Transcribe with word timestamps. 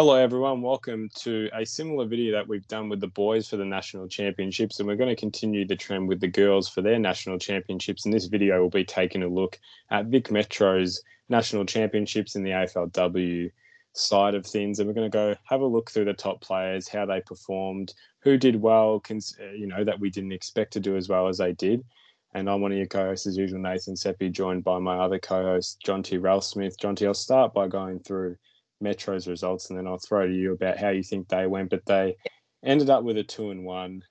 Hello, 0.00 0.14
everyone. 0.14 0.62
Welcome 0.62 1.10
to 1.16 1.50
a 1.52 1.66
similar 1.66 2.06
video 2.06 2.32
that 2.32 2.48
we've 2.48 2.66
done 2.68 2.88
with 2.88 3.02
the 3.02 3.08
boys 3.08 3.46
for 3.46 3.58
the 3.58 3.66
national 3.66 4.08
championships, 4.08 4.78
and 4.78 4.88
we're 4.88 4.96
going 4.96 5.14
to 5.14 5.20
continue 5.20 5.66
the 5.66 5.76
trend 5.76 6.08
with 6.08 6.20
the 6.20 6.26
girls 6.26 6.70
for 6.70 6.80
their 6.80 6.98
national 6.98 7.38
championships. 7.38 8.06
In 8.06 8.10
this 8.10 8.24
video, 8.24 8.60
we'll 8.60 8.70
be 8.70 8.82
taking 8.82 9.22
a 9.22 9.28
look 9.28 9.60
at 9.90 10.06
Vic 10.06 10.30
Metro's 10.30 11.02
national 11.28 11.66
championships 11.66 12.34
in 12.34 12.42
the 12.42 12.52
AFLW 12.52 13.50
side 13.92 14.34
of 14.34 14.46
things, 14.46 14.78
and 14.78 14.88
we're 14.88 14.94
going 14.94 15.10
to 15.10 15.14
go 15.14 15.34
have 15.44 15.60
a 15.60 15.66
look 15.66 15.90
through 15.90 16.06
the 16.06 16.14
top 16.14 16.40
players, 16.40 16.88
how 16.88 17.04
they 17.04 17.20
performed, 17.20 17.92
who 18.20 18.38
did 18.38 18.56
well, 18.56 19.02
uh, 19.10 19.50
you 19.54 19.66
know, 19.66 19.84
that 19.84 20.00
we 20.00 20.08
didn't 20.08 20.32
expect 20.32 20.72
to 20.72 20.80
do 20.80 20.96
as 20.96 21.10
well 21.10 21.28
as 21.28 21.36
they 21.36 21.52
did. 21.52 21.84
And 22.32 22.48
I'm 22.48 22.62
one 22.62 22.72
of 22.72 22.78
your 22.78 22.86
co-hosts 22.86 23.26
as 23.26 23.36
usual, 23.36 23.60
Nathan 23.60 23.96
Seppi, 23.96 24.30
joined 24.30 24.64
by 24.64 24.78
my 24.78 24.96
other 24.96 25.18
co-host, 25.18 25.78
John 25.84 26.02
T. 26.02 26.16
Ralph 26.16 26.44
Smith. 26.44 26.78
John 26.78 26.96
T, 26.96 27.06
I'll 27.06 27.12
start 27.12 27.52
by 27.52 27.68
going 27.68 27.98
through 27.98 28.36
Metro's 28.80 29.28
results, 29.28 29.70
and 29.70 29.78
then 29.78 29.86
I'll 29.86 29.98
throw 29.98 30.26
to 30.26 30.32
you 30.32 30.52
about 30.52 30.78
how 30.78 30.90
you 30.90 31.02
think 31.02 31.28
they 31.28 31.46
went. 31.46 31.70
But 31.70 31.86
they 31.86 32.16
ended 32.64 32.90
up 32.90 33.04
with 33.04 33.18
a 33.18 33.22
two 33.22 33.50
and 33.50 33.64
one 33.64 34.02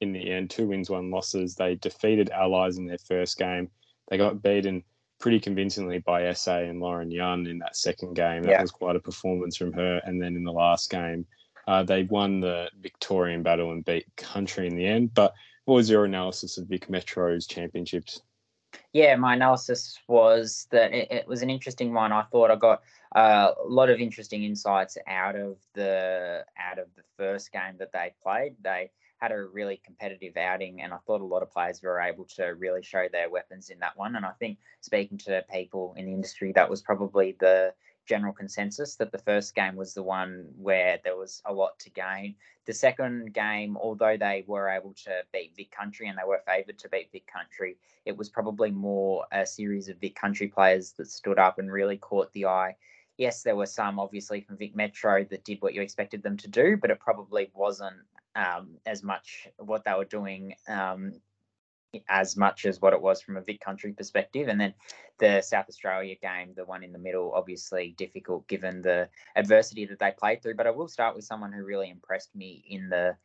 in 0.00 0.12
the 0.12 0.30
end, 0.30 0.50
two 0.50 0.68
wins, 0.68 0.90
one 0.90 1.10
losses. 1.10 1.54
They 1.54 1.74
defeated 1.76 2.30
Allies 2.30 2.78
in 2.78 2.86
their 2.86 2.98
first 2.98 3.38
game. 3.38 3.70
They 4.08 4.16
got 4.16 4.42
beaten 4.42 4.82
pretty 5.20 5.38
convincingly 5.38 5.98
by 5.98 6.32
SA 6.32 6.60
and 6.60 6.80
Lauren 6.80 7.10
Young 7.10 7.46
in 7.46 7.58
that 7.58 7.76
second 7.76 8.14
game. 8.14 8.42
That 8.42 8.50
yeah. 8.50 8.62
was 8.62 8.70
quite 8.70 8.96
a 8.96 9.00
performance 9.00 9.56
from 9.56 9.72
her. 9.74 10.00
And 10.04 10.20
then 10.20 10.34
in 10.34 10.44
the 10.44 10.52
last 10.52 10.90
game, 10.90 11.26
uh, 11.68 11.82
they 11.82 12.04
won 12.04 12.40
the 12.40 12.70
Victorian 12.80 13.42
battle 13.42 13.70
and 13.70 13.84
beat 13.84 14.06
Country 14.16 14.66
in 14.66 14.74
the 14.74 14.86
end. 14.86 15.12
But 15.14 15.34
what 15.66 15.74
was 15.74 15.90
your 15.90 16.06
analysis 16.06 16.56
of 16.58 16.66
Vic 16.66 16.88
Metro's 16.88 17.46
championships? 17.46 18.22
Yeah, 18.92 19.14
my 19.16 19.34
analysis 19.34 19.98
was 20.08 20.66
that 20.72 20.92
it, 20.92 21.12
it 21.12 21.28
was 21.28 21.42
an 21.42 21.50
interesting 21.50 21.94
one. 21.94 22.10
I 22.10 22.22
thought 22.22 22.50
I 22.50 22.56
got 22.56 22.82
uh, 23.14 23.52
a 23.62 23.68
lot 23.68 23.88
of 23.88 24.00
interesting 24.00 24.42
insights 24.42 24.98
out 25.06 25.36
of 25.36 25.58
the 25.74 26.44
out 26.58 26.78
of 26.78 26.86
the 26.96 27.02
first 27.16 27.52
game 27.52 27.76
that 27.78 27.92
they 27.92 28.12
played. 28.20 28.54
They 28.62 28.90
had 29.18 29.30
a 29.30 29.44
really 29.44 29.80
competitive 29.84 30.36
outing, 30.36 30.80
and 30.82 30.92
I 30.92 30.96
thought 31.06 31.20
a 31.20 31.24
lot 31.24 31.42
of 31.42 31.52
players 31.52 31.82
were 31.82 32.00
able 32.00 32.24
to 32.36 32.46
really 32.46 32.82
show 32.82 33.06
their 33.12 33.30
weapons 33.30 33.70
in 33.70 33.78
that 33.78 33.96
one. 33.96 34.16
And 34.16 34.26
I 34.26 34.32
think 34.40 34.58
speaking 34.80 35.18
to 35.18 35.44
people 35.52 35.94
in 35.96 36.06
the 36.06 36.12
industry, 36.12 36.52
that 36.52 36.68
was 36.68 36.82
probably 36.82 37.36
the 37.38 37.72
general 38.10 38.32
consensus 38.32 38.96
that 38.96 39.12
the 39.12 39.18
first 39.18 39.54
game 39.54 39.76
was 39.76 39.94
the 39.94 40.02
one 40.02 40.44
where 40.58 40.98
there 41.04 41.16
was 41.16 41.40
a 41.44 41.52
lot 41.52 41.78
to 41.78 41.90
gain. 41.90 42.34
The 42.66 42.72
second 42.72 43.32
game, 43.32 43.76
although 43.76 44.16
they 44.16 44.42
were 44.48 44.68
able 44.68 44.94
to 45.04 45.22
beat 45.32 45.54
Vic 45.56 45.70
Country 45.70 46.08
and 46.08 46.18
they 46.18 46.26
were 46.26 46.42
favoured 46.44 46.76
to 46.80 46.88
beat 46.88 47.12
Vic 47.12 47.28
Country, 47.32 47.76
it 48.04 48.16
was 48.16 48.28
probably 48.28 48.72
more 48.72 49.26
a 49.30 49.46
series 49.46 49.88
of 49.88 50.00
Vic 50.00 50.16
Country 50.16 50.48
players 50.48 50.90
that 50.94 51.08
stood 51.08 51.38
up 51.38 51.60
and 51.60 51.70
really 51.70 51.98
caught 51.98 52.32
the 52.32 52.46
eye. 52.46 52.74
Yes, 53.16 53.44
there 53.44 53.54
were 53.54 53.66
some 53.66 54.00
obviously 54.00 54.40
from 54.40 54.56
Vic 54.56 54.74
Metro 54.74 55.24
that 55.30 55.44
did 55.44 55.62
what 55.62 55.74
you 55.74 55.80
expected 55.80 56.20
them 56.24 56.36
to 56.38 56.48
do, 56.48 56.76
but 56.76 56.90
it 56.90 56.98
probably 56.98 57.48
wasn't 57.54 58.02
um, 58.34 58.70
as 58.86 59.04
much 59.04 59.46
what 59.58 59.84
they 59.84 59.92
were 59.92 60.04
doing 60.04 60.56
um, 60.66 61.12
as 62.08 62.36
much 62.36 62.66
as 62.66 62.80
what 62.80 62.92
it 62.92 63.00
was 63.00 63.20
from 63.20 63.36
a 63.36 63.40
Vic 63.40 63.60
Country 63.60 63.92
perspective. 63.92 64.48
And 64.48 64.60
then 64.60 64.74
the 65.18 65.40
South 65.40 65.68
Australia 65.68 66.14
game, 66.20 66.52
the 66.54 66.64
one 66.64 66.82
in 66.82 66.92
the 66.92 66.98
middle, 66.98 67.32
obviously 67.34 67.94
difficult 67.96 68.46
given 68.48 68.82
the 68.82 69.08
adversity 69.36 69.86
that 69.86 69.98
they 69.98 70.12
played 70.16 70.42
through. 70.42 70.54
But 70.54 70.66
I 70.66 70.70
will 70.70 70.88
start 70.88 71.14
with 71.14 71.24
someone 71.24 71.52
who 71.52 71.64
really 71.64 71.90
impressed 71.90 72.34
me 72.34 72.64
in 72.68 72.88
the 72.88 73.16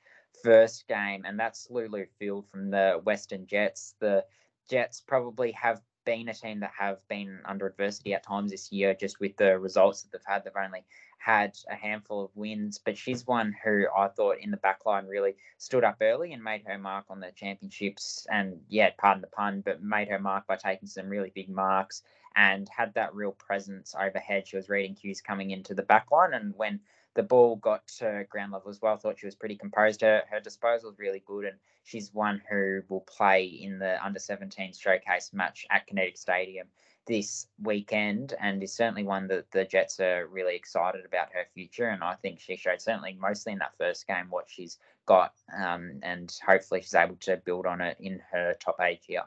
first 0.43 0.87
game, 0.87 1.23
and 1.25 1.39
that's 1.39 1.69
Lulu 1.69 2.05
Field 2.19 2.47
from 2.49 2.69
the 2.69 2.99
Western 3.03 3.47
Jets. 3.47 3.95
The 3.99 4.25
Jets 4.69 5.01
probably 5.01 5.51
have 5.51 5.81
been 6.05 6.29
a 6.29 6.33
team 6.33 6.61
that 6.61 6.71
have 6.77 7.05
been 7.07 7.39
under 7.45 7.67
adversity 7.67 8.13
at 8.13 8.23
times 8.23 8.51
this 8.51 8.71
year, 8.71 8.93
just 8.93 9.19
with 9.19 9.35
the 9.37 9.59
results 9.59 10.03
that 10.03 10.11
they've 10.11 10.21
had. 10.25 10.43
They've 10.43 10.53
only 10.55 10.83
had 11.17 11.57
a 11.69 11.75
handful 11.75 12.25
of 12.25 12.31
wins, 12.35 12.77
but 12.77 12.97
she's 12.97 13.25
one 13.25 13.55
who 13.63 13.85
I 13.95 14.07
thought 14.09 14.37
in 14.39 14.51
the 14.51 14.57
backline 14.57 15.09
really 15.09 15.35
stood 15.57 15.83
up 15.83 15.97
early 16.01 16.33
and 16.33 16.43
made 16.43 16.63
her 16.67 16.77
mark 16.77 17.05
on 17.09 17.19
the 17.19 17.31
championships. 17.35 18.27
And 18.29 18.61
yeah, 18.69 18.91
pardon 18.97 19.21
the 19.21 19.27
pun, 19.27 19.61
but 19.61 19.81
made 19.81 20.07
her 20.09 20.19
mark 20.19 20.45
by 20.47 20.55
taking 20.55 20.87
some 20.87 21.09
really 21.09 21.31
big 21.33 21.49
marks 21.49 22.03
and 22.35 22.69
had 22.69 22.93
that 22.93 23.15
real 23.15 23.31
presence 23.31 23.95
overhead. 23.99 24.47
She 24.47 24.57
was 24.57 24.69
reading 24.69 24.95
cues 24.95 25.21
coming 25.21 25.51
into 25.51 25.73
the 25.73 25.83
backline, 25.83 26.35
and 26.35 26.53
when 26.55 26.79
the 27.15 27.23
ball 27.23 27.55
got 27.55 27.87
to 27.87 28.25
ground 28.29 28.51
level 28.51 28.69
as 28.69 28.81
well. 28.81 28.97
Thought 28.97 29.19
she 29.19 29.25
was 29.25 29.35
pretty 29.35 29.55
composed. 29.55 30.01
Her 30.01 30.23
her 30.29 30.39
disposal 30.39 30.89
was 30.89 30.99
really 30.99 31.23
good, 31.25 31.45
and 31.45 31.57
she's 31.83 32.13
one 32.13 32.41
who 32.49 32.81
will 32.89 33.01
play 33.01 33.45
in 33.45 33.79
the 33.79 34.03
under 34.05 34.19
17 34.19 34.73
showcase 34.73 35.31
match 35.33 35.65
at 35.71 35.87
Kinetic 35.87 36.17
Stadium 36.17 36.67
this 37.07 37.47
weekend, 37.61 38.33
and 38.39 38.61
is 38.61 38.73
certainly 38.73 39.03
one 39.03 39.27
that 39.27 39.49
the 39.51 39.63
Jets 39.63 39.99
are 39.99 40.27
really 40.27 40.55
excited 40.55 41.05
about 41.05 41.31
her 41.33 41.45
future. 41.53 41.87
And 41.87 42.03
I 42.03 42.15
think 42.15 42.39
she 42.39 42.57
showed 42.57 42.81
certainly 42.81 43.17
mostly 43.19 43.53
in 43.53 43.59
that 43.59 43.77
first 43.77 44.07
game 44.07 44.27
what 44.29 44.45
she's 44.47 44.77
got, 45.05 45.33
um, 45.57 45.99
and 46.03 46.37
hopefully 46.45 46.81
she's 46.81 46.95
able 46.95 47.15
to 47.21 47.37
build 47.37 47.65
on 47.65 47.79
it 47.79 47.97
in 47.99 48.21
her 48.31 48.55
top 48.59 48.81
age 48.81 49.03
here. 49.07 49.23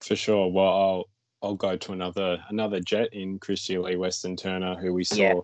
For 0.00 0.14
sure. 0.14 0.48
Well, 0.48 0.68
I'll 0.68 1.08
I'll 1.42 1.54
go 1.56 1.76
to 1.76 1.92
another 1.92 2.44
another 2.50 2.78
Jet 2.78 3.12
in 3.12 3.40
Kristie-Lee 3.40 3.96
Weston-Turner, 3.96 4.76
who 4.76 4.94
we 4.94 5.02
saw. 5.02 5.16
Yeah 5.16 5.40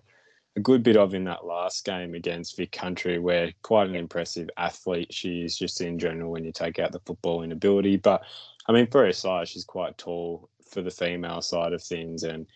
a 0.57 0.59
good 0.59 0.81
bit 0.81 0.97
of 0.97 1.13
in 1.13 1.23
that 1.23 1.45
last 1.45 1.85
game 1.85 2.15
against 2.15 2.57
Vic 2.57 2.71
Country, 2.71 3.19
where 3.19 3.53
quite 3.61 3.87
an 3.87 3.95
impressive 3.95 4.49
athlete 4.57 5.13
she 5.13 5.43
is 5.43 5.55
just 5.55 5.79
in 5.81 5.99
general 5.99 6.31
when 6.31 6.43
you 6.43 6.51
take 6.51 6.79
out 6.79 6.91
the 6.91 6.99
footballing 7.01 7.51
ability. 7.51 7.95
But 7.97 8.23
I 8.67 8.71
mean, 8.73 8.87
for 8.87 9.05
her 9.05 9.13
size, 9.13 9.49
she's 9.49 9.63
quite 9.63 9.99
tall 9.99 10.49
for 10.69 10.81
the 10.81 10.89
female 10.89 11.41
side 11.41 11.73
of 11.73 11.83
things, 11.83 12.23
and 12.23 12.47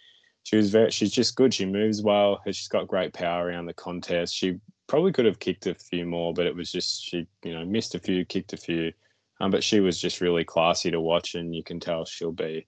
she 0.41 0.57
was 0.57 0.71
very. 0.71 0.89
She's 0.89 1.11
just 1.11 1.35
good. 1.35 1.53
She 1.53 1.65
moves 1.65 2.01
well. 2.01 2.41
She's 2.47 2.67
got 2.67 2.87
great 2.87 3.13
power 3.13 3.45
around 3.45 3.67
the 3.67 3.73
contest. 3.73 4.33
She 4.35 4.57
probably 4.87 5.11
could 5.11 5.25
have 5.25 5.39
kicked 5.39 5.67
a 5.67 5.75
few 5.75 6.07
more, 6.07 6.33
but 6.33 6.47
it 6.47 6.55
was 6.55 6.71
just 6.71 7.05
she, 7.05 7.27
you 7.43 7.53
know, 7.53 7.63
missed 7.63 7.93
a 7.93 7.99
few, 7.99 8.25
kicked 8.25 8.53
a 8.53 8.57
few. 8.57 8.91
Um, 9.39 9.51
but 9.51 9.63
she 9.63 9.79
was 9.79 10.01
just 10.01 10.21
really 10.21 10.43
classy 10.43 10.89
to 10.89 10.99
watch, 10.99 11.35
and 11.35 11.55
you 11.55 11.63
can 11.63 11.79
tell 11.79 12.03
she'll 12.05 12.31
be 12.31 12.65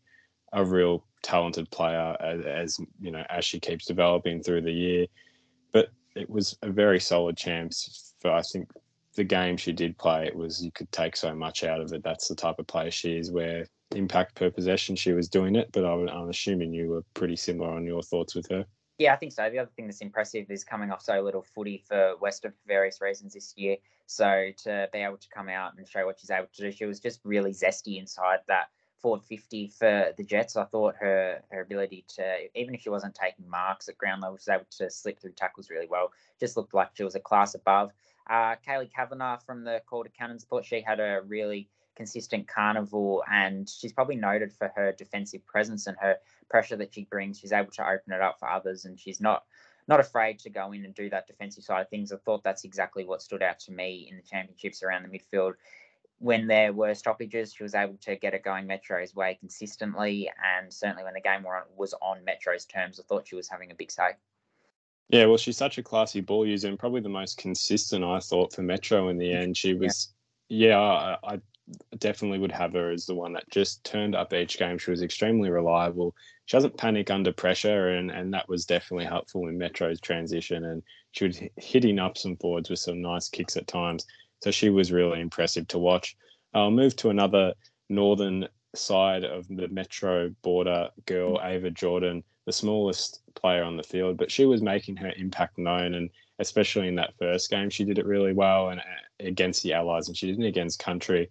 a 0.54 0.64
real 0.64 1.04
talented 1.24 1.70
player 1.72 2.16
as, 2.20 2.42
as, 2.46 2.80
you 3.00 3.12
know 3.12 3.24
as 3.30 3.44
she 3.44 3.60
keeps 3.60 3.86
developing 3.86 4.44
through 4.44 4.62
the 4.62 4.72
year. 4.72 5.08
But 5.72 5.90
it 6.16 6.30
was 6.30 6.58
a 6.62 6.70
very 6.70 7.00
solid 7.00 7.36
chance 7.36 8.14
for 8.20 8.32
I 8.32 8.42
think 8.42 8.70
the 9.16 9.24
game 9.24 9.58
she 9.58 9.74
did 9.74 9.98
play. 9.98 10.28
It 10.28 10.36
was 10.36 10.64
you 10.64 10.72
could 10.72 10.92
take 10.92 11.16
so 11.16 11.34
much 11.34 11.64
out 11.64 11.82
of 11.82 11.92
it. 11.94 12.04
That's 12.04 12.28
the 12.28 12.36
type 12.36 12.60
of 12.60 12.68
player 12.68 12.92
she 12.92 13.18
is. 13.18 13.32
Where 13.32 13.66
impact 13.96 14.36
per 14.36 14.50
possession, 14.50 14.96
she 14.96 15.14
was 15.14 15.30
doing 15.30 15.56
it. 15.56 15.70
But 15.72 15.86
I, 15.86 15.94
I'm 15.94 16.30
assuming 16.30 16.74
you 16.74 16.90
were 16.90 17.04
pretty 17.14 17.36
similar 17.36 17.72
on 17.72 17.86
your 17.86 18.04
thoughts 18.04 18.36
with 18.36 18.50
her. 18.50 18.66
Yeah, 19.00 19.14
I 19.14 19.16
think 19.16 19.32
so. 19.32 19.50
The 19.50 19.60
other 19.60 19.72
thing 19.76 19.88
that's 19.88 20.02
impressive 20.02 20.50
is 20.52 20.64
coming 20.64 20.92
off 20.92 21.02
so 21.02 21.20
little 21.22 21.42
footy 21.42 21.84
for 21.88 22.16
Western 22.20 22.52
for 22.52 22.68
various 22.68 23.02
reasons 23.02 23.34
this 23.34 23.54
year. 23.58 23.78
So 24.06 24.52
to 24.64 24.88
be 24.94 25.00
able 25.00 25.18
to 25.18 25.28
come 25.30 25.50
out 25.50 25.74
and 25.78 25.88
show 25.88 26.06
what 26.06 26.20
she's 26.20 26.30
able 26.30 26.48
to 26.54 26.62
do, 26.62 26.72
she 26.72 26.86
was 26.86 27.00
just 27.00 27.20
really 27.24 27.52
zesty 27.52 28.00
inside 28.00 28.40
that 28.48 28.68
forward 29.04 29.22
50 29.22 29.68
for 29.68 30.14
the 30.18 30.24
Jets. 30.24 30.56
I 30.56 30.64
thought 30.64 30.96
her 30.96 31.42
her 31.52 31.62
ability 31.62 32.06
to, 32.16 32.38
even 32.56 32.74
if 32.74 32.82
she 32.82 32.90
wasn't 32.90 33.14
taking 33.14 33.48
marks 33.48 33.90
at 33.90 33.98
ground 33.98 34.24
level, 34.24 34.38
she 34.38 34.50
was 34.50 34.56
able 34.56 34.66
to 34.78 34.90
slip 34.90 35.20
through 35.20 35.34
tackles 35.34 35.70
really 35.70 35.88
well. 35.88 36.12
Just 36.40 36.58
looked 36.58 36.74
like 36.74 36.90
she 36.96 37.04
was 37.04 37.14
a 37.14 37.20
class 37.20 37.54
above. 37.54 37.92
Uh, 38.28 38.56
Kaylee 38.66 38.92
Kavanagh 38.92 39.40
from 39.46 39.66
the 39.66 39.82
Calder 39.86 40.10
Cannons 40.18 40.46
thought 40.46 40.66
she 40.66 40.82
had 40.82 41.02
a 41.02 41.22
really 41.28 41.70
consistent 41.96 42.48
carnival 42.48 43.24
and 43.32 43.70
she's 43.70 43.94
probably 43.94 44.16
noted 44.16 44.52
for 44.52 44.72
her 44.76 44.94
defensive 44.94 45.46
presence 45.46 45.86
and 45.86 45.98
her 46.00 46.16
pressure 46.50 46.78
that 46.78 46.94
she 46.94 47.04
brings. 47.04 47.40
She's 47.40 47.52
able 47.52 47.72
to 47.72 47.88
open 47.88 48.14
it 48.14 48.22
up 48.22 48.40
for 48.40 48.50
others 48.50 48.86
and 48.86 49.00
she's 49.00 49.22
not 49.22 49.44
not 49.88 50.00
afraid 50.00 50.40
to 50.40 50.50
go 50.50 50.72
in 50.72 50.86
and 50.86 50.96
do 50.96 51.10
that 51.10 51.28
defensive 51.28 51.64
side 51.64 51.82
of 51.82 51.90
things. 51.90 52.14
I 52.14 52.18
thought 52.18 52.42
that's 52.42 52.64
exactly 52.64 53.04
what 53.04 53.22
stood 53.22 53.44
out 53.44 53.60
to 53.60 53.72
me 53.74 54.08
in 54.10 54.16
the 54.16 54.24
championships 54.24 54.82
around 54.82 55.04
the 55.04 55.10
midfield 55.10 55.56
when 56.20 56.48
there 56.48 56.72
were 56.72 56.94
stoppages, 56.94 57.54
she 57.54 57.64
was 57.64 57.76
able 57.76 57.98
to 58.02 58.16
get 58.16 58.34
it 58.34 58.44
going 58.44 58.66
Metro's 58.66 59.14
way 59.14 59.36
consistently. 59.40 60.30
And 60.60 60.72
certainly 60.72 61.04
when 61.04 61.14
the 61.14 61.22
game 61.22 61.46
was 61.76 61.94
on 62.02 62.24
Metro's 62.24 62.66
terms, 62.66 63.00
I 63.00 63.04
thought 63.04 63.28
she 63.28 63.36
was 63.36 63.50
having 63.50 63.72
a 63.72 63.76
big 63.76 63.92
say. 63.92 64.12
Yeah, 65.10 65.26
well, 65.26 65.38
she's 65.38 65.58
such 65.58 65.78
a 65.78 65.84
classy 65.84 66.22
ball 66.22 66.48
user 66.48 66.70
and 66.70 66.80
probably 66.80 67.02
the 67.02 67.10
most 67.10 67.38
consistent, 67.38 68.04
I 68.04 68.20
thought, 68.20 68.54
for 68.54 68.62
Metro 68.62 69.10
in 69.10 69.18
the 69.18 69.34
end. 69.34 69.58
She 69.58 69.74
was, 69.74 70.14
yeah, 70.50 70.70
yeah 70.70 71.18
I, 71.24 71.36
I 71.36 71.42
definitely 71.98 72.40
would 72.40 72.52
have 72.52 72.74
her 72.74 72.92
as 72.92 73.06
the 73.06 73.16
one 73.16 73.34
that 73.34 73.50
just 73.50 73.84
turned 73.84 74.16
up 74.16 74.34
each 74.34 74.58
game. 74.58 74.78
She 74.78 74.92
was 74.92 75.02
extremely 75.02 75.50
reliable. 75.50 76.16
She 76.46 76.58
doesn't 76.58 76.78
panic 76.78 77.12
under 77.12 77.32
pressure, 77.32 77.90
and, 77.90 78.12
and 78.12 78.34
that 78.34 78.50
was 78.50 78.66
definitely 78.66 79.06
helpful 79.06 79.48
in 79.48 79.58
Metro's 79.58 80.02
transition. 80.02 80.66
And 80.66 80.84
she 81.12 81.28
was 81.28 81.42
hitting 81.58 82.00
up 82.00 82.18
some 82.18 82.36
forwards 82.38 82.70
with 82.70 82.80
some 82.80 83.02
nice 83.02 83.30
kicks 83.30 83.56
at 83.56 83.68
times. 83.68 84.06
So 84.44 84.52
she 84.52 84.70
was 84.70 84.92
really 84.92 85.22
impressive 85.22 85.70
to 85.70 85.80
watch. 85.80 86.18
I'll 86.54 86.70
move 86.70 86.98
to 86.98 87.10
another 87.10 87.54
northern 87.90 88.50
side 88.76 89.24
of 89.24 89.48
the 89.48 89.70
metro 89.70 90.36
border 90.42 90.90
girl, 91.06 91.40
Ava 91.42 91.72
Jordan, 91.72 92.26
the 92.46 92.52
smallest 92.52 93.22
player 93.36 93.64
on 93.64 93.78
the 93.78 93.84
field, 93.84 94.18
but 94.18 94.30
she 94.30 94.46
was 94.46 94.62
making 94.62 94.98
her 94.98 95.14
impact 95.16 95.58
known. 95.58 95.94
And 95.94 96.10
especially 96.40 96.90
in 96.90 96.96
that 96.96 97.14
first 97.18 97.50
game, 97.50 97.70
she 97.70 97.86
did 97.86 97.98
it 97.98 98.06
really 98.06 98.34
well 98.34 98.68
and 98.68 98.82
uh, 98.82 98.84
against 99.22 99.64
the 99.64 99.72
Allies, 99.72 100.10
and 100.10 100.18
she 100.18 100.28
did 100.28 100.42
it 100.42 100.48
against 100.48 100.78
Country. 100.78 101.30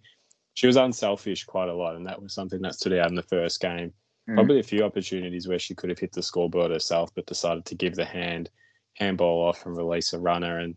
She 0.55 0.65
was 0.65 0.75
unselfish 0.75 1.43
quite 1.43 1.69
a 1.69 1.73
lot, 1.73 1.95
and 1.95 2.07
that 2.07 2.19
was 2.19 2.33
something 2.33 2.63
that 2.63 2.73
stood 2.73 2.93
out 2.93 3.09
in 3.09 3.15
the 3.15 3.21
first 3.21 3.61
game. 3.61 3.93
Mm. 4.27 4.33
Probably 4.33 4.59
a 4.59 4.63
few 4.63 4.83
opportunities 4.83 5.47
where 5.47 5.59
she 5.59 5.75
could 5.75 5.91
have 5.91 5.99
hit 5.99 6.13
the 6.13 6.23
scoreboard 6.23 6.71
herself, 6.71 7.13
but 7.13 7.27
decided 7.27 7.65
to 7.65 7.75
give 7.75 7.93
the 7.93 8.05
hand 8.05 8.49
handball 8.95 9.47
off 9.47 9.67
and 9.67 9.77
release 9.77 10.13
a 10.13 10.19
runner. 10.19 10.57
And 10.57 10.75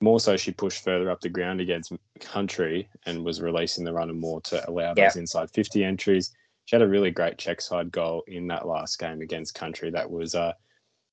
more 0.00 0.20
so, 0.20 0.36
she 0.36 0.52
pushed 0.52 0.84
further 0.84 1.10
up 1.10 1.20
the 1.20 1.28
ground 1.28 1.60
against 1.60 1.92
Country 2.20 2.88
and 3.06 3.24
was 3.24 3.40
releasing 3.40 3.84
the 3.84 3.92
runner 3.92 4.12
more 4.12 4.40
to 4.42 4.68
allow 4.68 4.92
Yeah. 4.96 5.06
those 5.06 5.16
inside 5.16 5.50
50 5.50 5.84
entries. 5.84 6.32
She 6.66 6.76
had 6.76 6.82
a 6.82 6.88
really 6.88 7.10
great 7.10 7.38
check 7.38 7.60
side 7.60 7.90
goal 7.92 8.22
in 8.26 8.46
that 8.48 8.66
last 8.66 8.98
game 8.98 9.20
against 9.22 9.54
Country. 9.54 9.90
That 9.90 10.10
was 10.10 10.34
uh, 10.34 10.52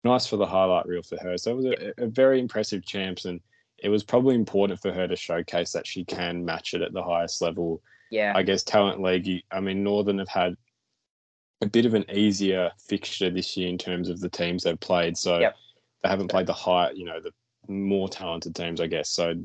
nice 0.04 0.28
for 0.28 0.38
the 0.38 0.46
highlight 0.46 0.86
reel 0.86 1.04
for 1.04 1.18
her. 1.22 1.38
So 1.38 1.52
it 1.52 1.56
was 1.56 1.66
a, 1.66 2.04
a 2.04 2.08
very 2.08 2.40
impressive 2.40 2.86
champs, 2.86 3.26
and 3.26 3.40
it 3.78 3.90
was 3.90 4.04
probably 4.04 4.36
important 4.36 4.82
for 4.82 4.92
her 4.92 5.08
to 5.08 5.16
showcase 5.16 5.72
that 5.72 5.88
she 5.88 6.04
can 6.04 6.44
match 6.44 6.74
it 6.74 6.82
at 6.82 6.92
the 6.94 7.04
highest 7.04 7.42
level. 7.42 7.82
Yeah, 8.10 8.34
I 8.36 8.44
guess 8.44 8.64
talent 8.64 9.02
league. 9.02 9.44
I 9.52 9.60
mean, 9.60 9.84
Northern 9.84 10.20
have 10.20 10.28
had 10.28 10.56
a 11.62 11.66
bit 11.68 11.86
of 11.86 11.94
an 11.94 12.06
easier 12.12 12.72
fixture 12.90 13.30
this 13.30 13.56
year 13.56 13.70
in 13.70 13.78
terms 13.78 14.10
of 14.10 14.20
the 14.20 14.30
teams 14.30 14.64
they've 14.64 14.80
played. 14.80 15.18
So 15.18 15.40
Yep. 15.40 15.56
they 16.04 16.10
haven't 16.10 16.28
played 16.28 16.46
the 16.48 16.54
high, 16.54 16.92
you 16.92 17.06
know, 17.06 17.20
the 17.22 17.32
more 17.68 18.10
talented 18.10 18.56
teams, 18.56 18.82
I 18.82 18.88
guess. 18.88 19.10
So 19.10 19.36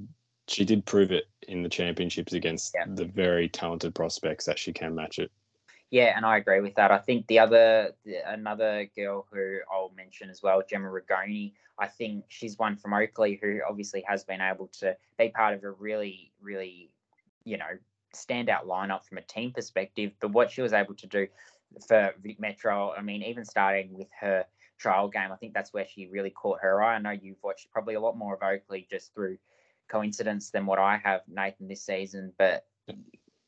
she 0.46 0.64
did 0.64 0.84
prove 0.86 1.12
it 1.12 1.24
in 1.46 1.62
the 1.62 1.68
championships 1.68 2.32
against 2.32 2.76
the 2.94 3.04
very 3.04 3.48
talented 3.48 3.94
prospects 3.94 4.44
that 4.46 4.58
she 4.58 4.72
can 4.72 4.94
match 4.94 5.18
it. 5.18 5.30
Yeah, 5.90 6.12
and 6.16 6.26
I 6.26 6.36
agree 6.36 6.60
with 6.60 6.74
that. 6.74 6.90
I 6.90 6.98
think 6.98 7.26
the 7.28 7.38
other, 7.38 7.92
the, 8.04 8.16
another 8.30 8.88
girl 8.94 9.26
who 9.32 9.58
I'll 9.72 9.92
mention 9.96 10.28
as 10.28 10.42
well, 10.42 10.62
Gemma 10.68 10.88
Rigoni. 10.88 11.52
I 11.78 11.86
think 11.86 12.24
she's 12.28 12.58
one 12.58 12.76
from 12.76 12.92
Oakleigh 12.92 13.38
who 13.40 13.60
obviously 13.68 14.04
has 14.06 14.24
been 14.24 14.40
able 14.40 14.68
to 14.80 14.96
be 15.18 15.30
part 15.30 15.54
of 15.54 15.64
a 15.64 15.70
really, 15.70 16.32
really, 16.42 16.90
you 17.44 17.56
know, 17.56 17.78
standout 18.14 18.66
lineup 18.66 19.04
from 19.04 19.18
a 19.18 19.22
team 19.22 19.52
perspective. 19.52 20.12
But 20.20 20.32
what 20.32 20.50
she 20.50 20.60
was 20.60 20.72
able 20.72 20.94
to 20.94 21.06
do 21.06 21.26
for 21.86 22.12
Vic 22.22 22.38
Metro, 22.40 22.92
I 22.92 23.00
mean, 23.00 23.22
even 23.22 23.44
starting 23.44 23.96
with 23.96 24.08
her 24.20 24.44
trial 24.78 25.08
game, 25.08 25.32
I 25.32 25.36
think 25.36 25.54
that's 25.54 25.72
where 25.72 25.86
she 25.86 26.06
really 26.06 26.30
caught 26.30 26.60
her 26.62 26.82
eye. 26.82 26.94
I 26.94 26.98
know 26.98 27.10
you've 27.10 27.42
watched 27.42 27.70
probably 27.70 27.94
a 27.94 28.00
lot 28.00 28.16
more 28.16 28.34
of 28.34 28.42
Oakleigh 28.42 28.88
just 28.88 29.14
through 29.14 29.38
coincidence 29.88 30.50
than 30.50 30.66
what 30.66 30.78
I 30.78 31.00
have, 31.02 31.22
Nathan, 31.28 31.68
this 31.68 31.82
season. 31.82 32.32
But 32.38 32.64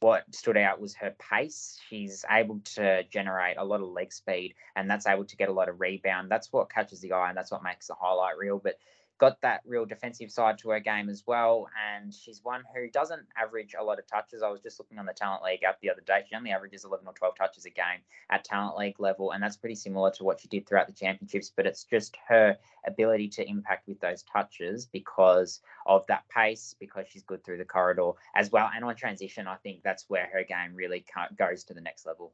what 0.00 0.34
stood 0.34 0.56
out 0.56 0.80
was 0.80 0.94
her 0.94 1.14
pace. 1.30 1.78
She's 1.88 2.24
able 2.28 2.60
to 2.76 3.04
generate 3.04 3.58
a 3.58 3.64
lot 3.64 3.80
of 3.80 3.88
leg 3.88 4.12
speed, 4.12 4.54
and 4.74 4.90
that's 4.90 5.06
able 5.06 5.26
to 5.26 5.36
get 5.36 5.48
a 5.48 5.52
lot 5.52 5.68
of 5.68 5.80
rebound. 5.80 6.30
That's 6.30 6.52
what 6.52 6.72
catches 6.72 7.00
the 7.00 7.12
eye, 7.12 7.28
and 7.28 7.36
that's 7.36 7.50
what 7.50 7.62
makes 7.62 7.86
the 7.86 7.94
highlight 7.94 8.38
reel. 8.38 8.58
But 8.58 8.78
got 9.20 9.40
that 9.42 9.60
real 9.66 9.84
defensive 9.84 10.30
side 10.30 10.58
to 10.58 10.70
her 10.70 10.80
game 10.80 11.10
as 11.10 11.24
well. 11.26 11.68
And 11.94 12.12
she's 12.12 12.40
one 12.42 12.62
who 12.74 12.88
doesn't 12.88 13.22
average 13.36 13.74
a 13.78 13.84
lot 13.84 13.98
of 13.98 14.06
touches. 14.06 14.42
I 14.42 14.48
was 14.48 14.62
just 14.62 14.80
looking 14.80 14.98
on 14.98 15.04
the 15.04 15.12
Talent 15.12 15.44
League 15.44 15.62
app 15.62 15.78
the 15.80 15.90
other 15.90 16.00
day. 16.00 16.24
She 16.28 16.34
only 16.34 16.50
averages 16.50 16.84
11 16.84 17.06
or 17.06 17.12
12 17.12 17.36
touches 17.36 17.66
a 17.66 17.70
game 17.70 18.00
at 18.30 18.44
Talent 18.44 18.78
League 18.78 18.98
level. 18.98 19.32
And 19.32 19.42
that's 19.42 19.58
pretty 19.58 19.74
similar 19.74 20.10
to 20.12 20.24
what 20.24 20.40
she 20.40 20.48
did 20.48 20.66
throughout 20.66 20.86
the 20.86 20.94
championships. 20.94 21.52
But 21.54 21.66
it's 21.66 21.84
just 21.84 22.16
her 22.28 22.56
ability 22.86 23.28
to 23.28 23.46
impact 23.46 23.86
with 23.86 24.00
those 24.00 24.22
touches 24.22 24.86
because 24.86 25.60
of 25.84 26.06
that 26.08 26.26
pace, 26.30 26.74
because 26.80 27.04
she's 27.08 27.22
good 27.22 27.44
through 27.44 27.58
the 27.58 27.64
corridor 27.66 28.12
as 28.34 28.50
well. 28.50 28.70
And 28.74 28.84
on 28.84 28.96
transition, 28.96 29.46
I 29.46 29.56
think 29.56 29.82
that's 29.82 30.06
where 30.08 30.30
her 30.32 30.44
game 30.44 30.74
really 30.74 31.04
goes 31.38 31.64
to 31.64 31.74
the 31.74 31.82
next 31.82 32.06
level. 32.06 32.32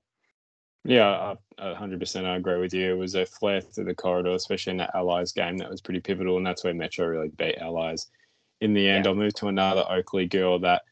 Yeah, 0.86 1.34
a 1.58 1.74
hundred 1.74 1.98
percent. 2.00 2.26
I 2.26 2.36
agree 2.36 2.60
with 2.60 2.72
you. 2.72 2.92
It 2.92 2.98
was 2.98 3.14
a 3.16 3.26
flare 3.26 3.60
through 3.60 3.84
the 3.86 3.94
corridor, 3.94 4.30
especially 4.34 4.72
in 4.72 4.76
that 4.78 4.94
Allies 4.94 5.32
game. 5.32 5.56
That 5.56 5.70
was 5.70 5.80
pretty 5.80 6.00
pivotal, 6.00 6.36
and 6.36 6.46
that's 6.46 6.62
where 6.62 6.74
Metro 6.74 7.06
really 7.06 7.28
beat 7.28 7.58
Allies. 7.58 8.06
In 8.60 8.72
the 8.72 8.88
end, 8.88 9.04
Yeah. 9.04 9.10
I'll 9.10 9.16
move 9.16 9.34
to 9.34 9.48
another 9.48 9.84
Oakleigh 9.88 10.30
girl 10.30 10.58
that 10.60 10.82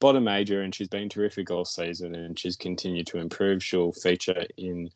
bought 0.00 0.16
a 0.16 0.20
major, 0.20 0.62
and 0.62 0.74
she's 0.74 0.88
been 0.88 1.08
terrific 1.08 1.50
all 1.50 1.64
season, 1.66 2.14
and 2.14 2.38
she's 2.38 2.56
continued 2.56 3.06
to 3.08 3.18
improve. 3.18 3.62
She'll 3.62 3.92
feature 3.92 4.46
in 4.56 4.90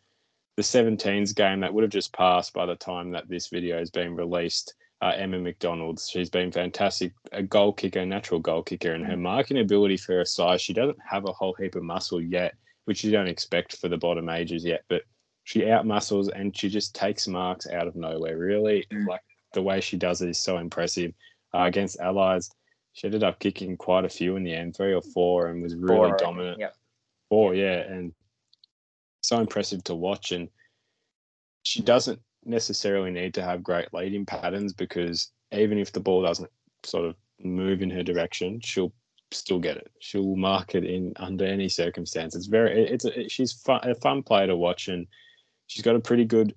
the 0.56 0.62
17s 0.62 1.35
game 1.35 1.61
that 1.61 1.75
would 1.75 1.82
have 1.85 1.91
just 1.93 2.12
passed 2.14 2.55
by 2.55 2.64
the 2.67 2.76
time 2.76 3.11
that 3.11 3.29
this 3.29 3.49
video 3.49 3.79
has 3.79 3.91
been 3.91 4.17
released. 4.17 4.75
Uh, 5.03 5.12
Emma 5.14 5.38
McDonald's. 5.38 6.08
She's 6.08 6.31
been 6.31 6.50
fantastic, 6.50 7.12
a 7.31 7.43
goal 7.43 7.75
kicker, 7.75 8.00
a 8.00 8.06
natural 8.06 8.41
goal 8.41 8.62
kicker, 8.62 8.93
and 8.94 9.05
her 9.05 9.17
marking 9.19 9.58
ability 9.58 9.99
for 9.99 10.14
her 10.14 10.25
size. 10.25 10.62
She 10.62 10.73
doesn't 10.73 10.97
have 11.06 11.26
a 11.26 11.32
whole 11.32 11.53
heap 11.53 11.75
of 11.75 11.82
muscle 11.82 12.23
yet, 12.23 12.55
which 12.86 13.04
you 13.04 13.12
don't 13.12 13.28
expect 13.28 13.76
for 13.76 13.88
the 13.88 13.96
bottom 13.96 14.24
majors 14.24 14.64
yet, 14.64 14.82
but 14.88 15.02
she 15.44 15.68
out 15.70 15.86
muscles 15.86 16.28
and 16.28 16.56
she 16.56 16.68
just 16.68 16.94
takes 16.94 17.28
marks 17.28 17.68
out 17.68 17.86
of 17.86 17.94
nowhere. 17.94 18.36
Really, 18.38 18.84
Mm. 18.90 19.06
like 19.06 19.20
the 19.52 19.62
way 19.62 19.80
she 19.80 19.96
does 19.96 20.22
it 20.22 20.30
is 20.30 20.38
so 20.40 20.58
impressive. 20.58 21.12
Uh, 21.54 21.62
against 21.64 22.00
Allies, 22.00 22.50
she 22.94 23.06
ended 23.06 23.22
up 23.22 23.38
kicking 23.38 23.76
quite 23.76 24.04
a 24.04 24.08
few 24.08 24.36
in 24.36 24.42
the 24.42 24.52
end, 24.54 24.74
three 24.76 24.92
or 24.94 25.02
four, 25.02 25.48
and 25.48 25.62
was 25.62 25.74
really 25.76 26.08
Four, 26.10 26.16
dominant. 26.16 26.58
Yep. 26.58 26.76
Four, 27.28 27.54
yeah, 27.54 27.78
and 27.80 28.12
so 29.20 29.38
impressive 29.40 29.84
to 29.84 29.94
watch. 29.94 30.32
And 30.32 30.48
she 31.62 31.82
doesn't 31.82 32.20
necessarily 32.44 33.10
need 33.10 33.34
to 33.34 33.42
have 33.42 33.62
great 33.62 33.92
leading 33.92 34.24
patterns 34.26 34.72
because 34.72 35.30
even 35.52 35.78
if 35.78 35.92
the 35.92 36.00
ball 36.00 36.22
doesn't 36.22 36.50
sort 36.84 37.04
of 37.06 37.16
move 37.40 37.82
in 37.82 37.90
her 37.90 38.02
direction, 38.02 38.60
she'll 38.60 38.92
still 39.32 39.58
get 39.58 39.76
it. 39.76 39.90
She'll 39.99 40.37
mark 40.37 40.75
it 40.75 40.84
in 40.84 41.12
under 41.17 41.44
any 41.44 41.69
circumstance. 41.69 42.34
It's 42.34 42.46
very, 42.46 42.87
it's 42.87 43.05
a, 43.05 43.28
she's 43.28 43.52
fun, 43.52 43.81
a 43.82 43.94
fun 43.94 44.23
player 44.23 44.46
to 44.46 44.56
watch, 44.56 44.88
and 44.88 45.06
she's 45.67 45.82
got 45.82 45.96
a 45.96 46.00
pretty 46.00 46.25
good 46.25 46.55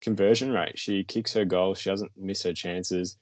conversion 0.00 0.52
rate. 0.52 0.78
She 0.78 1.04
kicks 1.04 1.32
her 1.34 1.44
goals. 1.44 1.78
She 1.80 1.90
doesn't 1.90 2.12
miss 2.16 2.42
her 2.44 2.52
chances. 2.52 3.16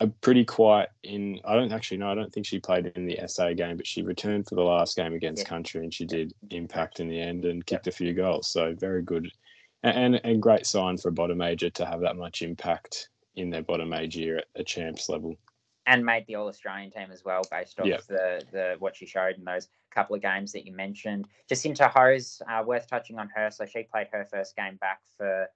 A 0.00 0.06
pretty 0.06 0.44
quiet 0.44 0.90
in. 1.02 1.40
I 1.44 1.56
don't 1.56 1.72
actually 1.72 1.96
know. 1.96 2.12
I 2.12 2.14
don't 2.14 2.32
think 2.32 2.46
she 2.46 2.60
played 2.60 2.86
in 2.94 3.06
the 3.06 3.18
SA 3.26 3.54
game, 3.54 3.76
but 3.76 3.86
she 3.86 4.02
returned 4.02 4.46
for 4.46 4.54
the 4.54 4.62
last 4.62 4.96
game 4.96 5.14
against 5.14 5.42
Yeah. 5.42 5.48
Country, 5.48 5.82
and 5.82 5.92
she 5.92 6.04
did 6.04 6.32
impact 6.50 7.00
in 7.00 7.08
the 7.08 7.20
end 7.20 7.44
and 7.44 7.66
kicked 7.66 7.88
a 7.88 7.92
few 7.92 8.14
goals. 8.14 8.48
So 8.48 8.74
very 8.78 9.02
good, 9.02 9.28
and 9.82 10.14
and, 10.14 10.20
and 10.24 10.40
great 10.40 10.66
sign 10.66 10.98
for 10.98 11.08
a 11.08 11.12
bottom 11.12 11.38
major 11.38 11.68
to 11.70 11.84
have 11.84 12.00
that 12.02 12.14
much 12.14 12.42
impact 12.42 13.08
in 13.34 13.50
their 13.50 13.62
bottom 13.62 13.88
major 13.88 14.20
year 14.20 14.38
at 14.38 14.44
a 14.54 14.62
champs 14.62 15.08
level. 15.08 15.36
And 15.88 16.04
made 16.04 16.26
the 16.26 16.34
All 16.34 16.48
Australian 16.48 16.90
team 16.90 17.08
as 17.10 17.24
well, 17.24 17.42
based 17.50 17.80
off 17.80 17.86
Yep. 17.86 18.02
the 18.06 18.42
the 18.52 18.76
what 18.78 18.94
she 18.94 19.06
showed 19.06 19.36
in 19.36 19.44
those 19.44 19.68
couple 19.90 20.14
of 20.14 20.22
games 20.22 20.52
that 20.52 20.66
you 20.66 20.72
mentioned. 20.72 21.26
Jacinta 21.48 21.88
Hose, 21.88 22.42
uh, 22.48 22.62
worth 22.64 22.86
touching 22.86 23.18
on 23.18 23.28
her. 23.34 23.50
So 23.50 23.64
she 23.64 23.82
played 23.84 24.08
her 24.12 24.24
first 24.26 24.54
game 24.54 24.76
back 24.76 25.00
for 25.16 25.48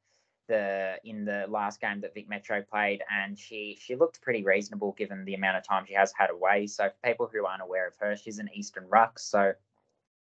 the 0.49 0.97
in 1.05 1.25
the 1.27 1.45
last 1.49 1.81
game 1.81 2.01
that 2.01 2.15
Vic 2.15 2.29
Metro 2.29 2.63
played, 2.63 3.03
and 3.11 3.39
she 3.39 3.79
she 3.81 3.95
looked 3.95 4.23
pretty 4.23 4.43
reasonable 4.43 4.93
given 4.93 5.25
the 5.27 5.35
amount 5.35 5.59
of 5.59 5.65
time 5.65 5.85
she 5.87 5.95
has 5.95 6.13
had 6.17 6.31
away. 6.31 6.67
So 6.67 6.89
for 6.89 7.09
people 7.09 7.31
who 7.31 7.45
aren't 7.45 7.63
aware 7.63 7.87
of 7.87 7.95
her, 7.99 8.17
she's 8.17 8.39
an 8.39 8.49
Eastern 8.55 8.89
Ruck, 8.89 9.19
so 9.19 9.53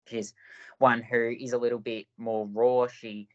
she's 0.07 0.33
one 0.79 1.03
who 1.03 1.35
is 1.39 1.53
a 1.53 1.57
little 1.57 1.79
bit 1.79 2.07
more 2.17 2.47
raw. 2.47 2.87
She 2.87 3.27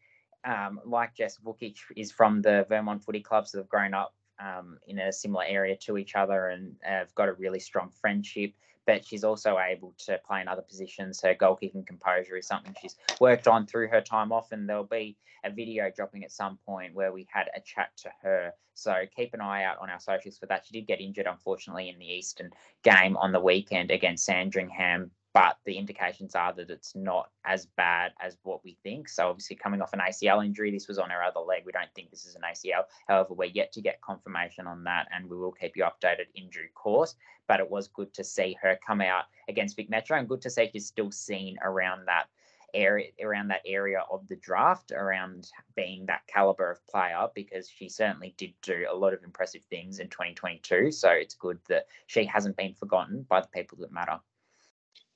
um, 0.43 0.79
like 0.85 1.15
Jess 1.15 1.39
Vukic, 1.39 1.77
is 1.95 2.11
from 2.11 2.41
the 2.41 2.65
Vermont 2.69 3.03
Footy 3.03 3.21
Club, 3.21 3.47
so 3.47 3.57
they've 3.57 3.69
grown 3.69 3.93
up 3.93 4.13
um, 4.39 4.77
in 4.87 4.99
a 4.99 5.11
similar 5.11 5.43
area 5.45 5.75
to 5.77 5.97
each 5.97 6.15
other 6.15 6.47
and 6.47 6.75
have 6.81 7.13
got 7.15 7.29
a 7.29 7.33
really 7.33 7.59
strong 7.59 7.89
friendship. 7.89 8.53
But 8.85 9.03
she's 9.03 9.23
also 9.23 9.57
able 9.57 9.95
to 10.05 10.19
play 10.27 10.41
in 10.41 10.47
other 10.47 10.61
positions. 10.61 11.19
Her 11.21 11.33
goal 11.33 11.55
kicking 11.55 11.83
composure 11.83 12.37
is 12.37 12.45
something 12.45 12.75
she's 12.79 12.95
worked 13.19 13.47
on 13.47 13.65
through 13.65 13.87
her 13.87 14.01
time 14.01 14.31
off, 14.31 14.51
and 14.51 14.69
there'll 14.69 14.83
be 14.83 15.17
a 15.43 15.49
video 15.49 15.89
dropping 15.95 16.23
at 16.23 16.31
some 16.31 16.59
point 16.65 16.93
where 16.93 17.11
we 17.11 17.25
had 17.31 17.49
a 17.55 17.61
chat 17.61 17.89
to 17.97 18.11
her. 18.21 18.53
So 18.75 18.93
keep 19.15 19.33
an 19.33 19.41
eye 19.41 19.63
out 19.63 19.79
on 19.79 19.89
our 19.89 19.99
socials 19.99 20.37
for 20.37 20.45
that. 20.47 20.65
She 20.65 20.73
did 20.73 20.85
get 20.85 21.01
injured, 21.01 21.25
unfortunately, 21.25 21.89
in 21.89 21.97
the 21.97 22.05
Eastern 22.05 22.51
game 22.83 23.17
on 23.17 23.31
the 23.31 23.39
weekend 23.39 23.89
against 23.89 24.25
Sandringham, 24.25 25.09
but 25.35 25.57
the 25.65 25.77
indications 25.77 26.33
are 26.33 26.53
that 26.53 26.69
it's 26.69 26.95
not 26.95 27.29
as 27.43 27.65
bad 27.65 28.13
as 28.21 28.37
what 28.43 28.63
we 28.63 28.77
think. 28.83 29.09
So 29.09 29.27
obviously, 29.27 29.57
coming 29.57 29.81
off 29.81 29.91
an 29.91 29.99
ACL 29.99 30.43
injury, 30.43 30.71
this 30.71 30.87
was 30.87 30.97
on 30.97 31.09
her 31.09 31.21
other 31.21 31.41
leg. 31.41 31.63
We 31.65 31.73
don't 31.73 31.93
think 31.93 32.09
this 32.09 32.23
is 32.23 32.35
an 32.35 32.43
ACL. 32.49 32.85
However, 33.09 33.33
we're 33.33 33.49
yet 33.49 33.73
to 33.73 33.81
get 33.81 33.99
confirmation 33.99 34.65
on 34.65 34.85
that, 34.85 35.09
and 35.13 35.29
we 35.29 35.35
will 35.35 35.51
keep 35.51 35.75
you 35.75 35.83
updated 35.83 36.27
in 36.35 36.49
due 36.49 36.69
course. 36.73 37.15
But 37.49 37.59
it 37.59 37.69
was 37.69 37.89
good 37.89 38.13
to 38.13 38.23
see 38.23 38.55
her 38.61 38.79
come 38.87 39.01
out 39.01 39.25
against 39.49 39.75
Vic 39.75 39.89
Metro, 39.89 40.17
and 40.17 40.29
good 40.29 40.41
to 40.41 40.49
see 40.49 40.69
she's 40.71 40.87
still 40.87 41.11
seen 41.11 41.57
around 41.61 42.07
that 42.07 42.27
area 42.73 43.09
around 43.21 43.49
that 43.49 43.61
area 43.65 44.03
of 44.09 44.25
the 44.29 44.35
draft 44.37 44.91
around 44.93 45.49
being 45.75 46.05
that 46.05 46.27
caliber 46.27 46.71
of 46.71 46.85
player 46.87 47.27
because 47.33 47.69
she 47.69 47.87
certainly 47.87 48.33
did 48.37 48.53
do 48.61 48.85
a 48.89 48.95
lot 48.95 49.13
of 49.13 49.23
impressive 49.23 49.63
things 49.69 49.99
in 49.99 50.09
2022 50.09 50.91
so 50.91 51.09
it's 51.09 51.35
good 51.35 51.57
that 51.69 51.85
she 52.07 52.25
hasn't 52.25 52.57
been 52.57 52.73
forgotten 52.73 53.25
by 53.29 53.39
the 53.39 53.47
people 53.47 53.77
that 53.77 53.93
matter 53.93 54.19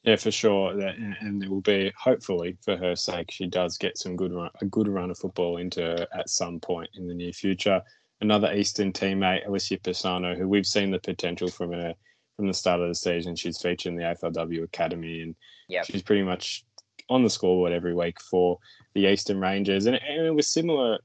Yeah, 0.04 0.16
for 0.16 0.32
sure. 0.32 0.76
That, 0.76 0.96
and- 0.96 1.18
and 1.20 1.44
it 1.44 1.50
will 1.50 1.62
be 1.62 1.92
hopefully 1.98 2.58
for 2.64 2.78
her 2.78 2.96
sake 2.96 3.32
she 3.32 3.48
does 3.48 3.78
get 3.78 3.98
some 3.98 4.16
good 4.16 4.32
run, 4.34 4.50
a 4.62 4.66
good 4.66 4.88
run 4.88 5.12
of 5.12 5.18
football 5.18 5.58
into 5.58 5.82
her 5.82 6.08
at 6.14 6.30
some 6.30 6.60
point 6.60 6.90
in 6.96 7.08
the 7.08 7.14
near 7.14 7.34
future. 7.34 7.82
Another 8.22 8.54
Eastern 8.54 8.92
teammate, 8.94 9.46
Alicia 9.48 9.78
Pisano, 9.78 10.38
who 10.38 10.48
we've 10.48 10.66
seen 10.68 10.92
the 10.92 11.00
potential 11.00 11.48
from 11.50 11.72
her 11.74 11.94
from 12.36 12.48
the 12.48 12.54
start 12.54 12.80
of 12.82 12.88
the 12.88 12.96
season. 12.96 13.36
She's 13.36 13.62
featured 13.62 13.92
in 13.92 13.98
the 13.98 14.04
AFLW 14.06 14.64
Academy, 14.64 15.22
and 15.22 15.36
Yep. 15.68 15.86
she's 15.86 16.02
pretty 16.02 16.24
much 16.24 16.64
on 17.10 17.24
the 17.24 17.30
scoreboard 17.30 17.72
every 17.74 17.94
week 17.94 18.20
for 18.22 18.58
the 18.94 19.08
Eastern 19.08 19.40
Ranges. 19.40 19.86
And, 19.86 19.98
and 20.02 20.26
it 20.26 20.34
was 20.34 20.48
similar 20.48 21.00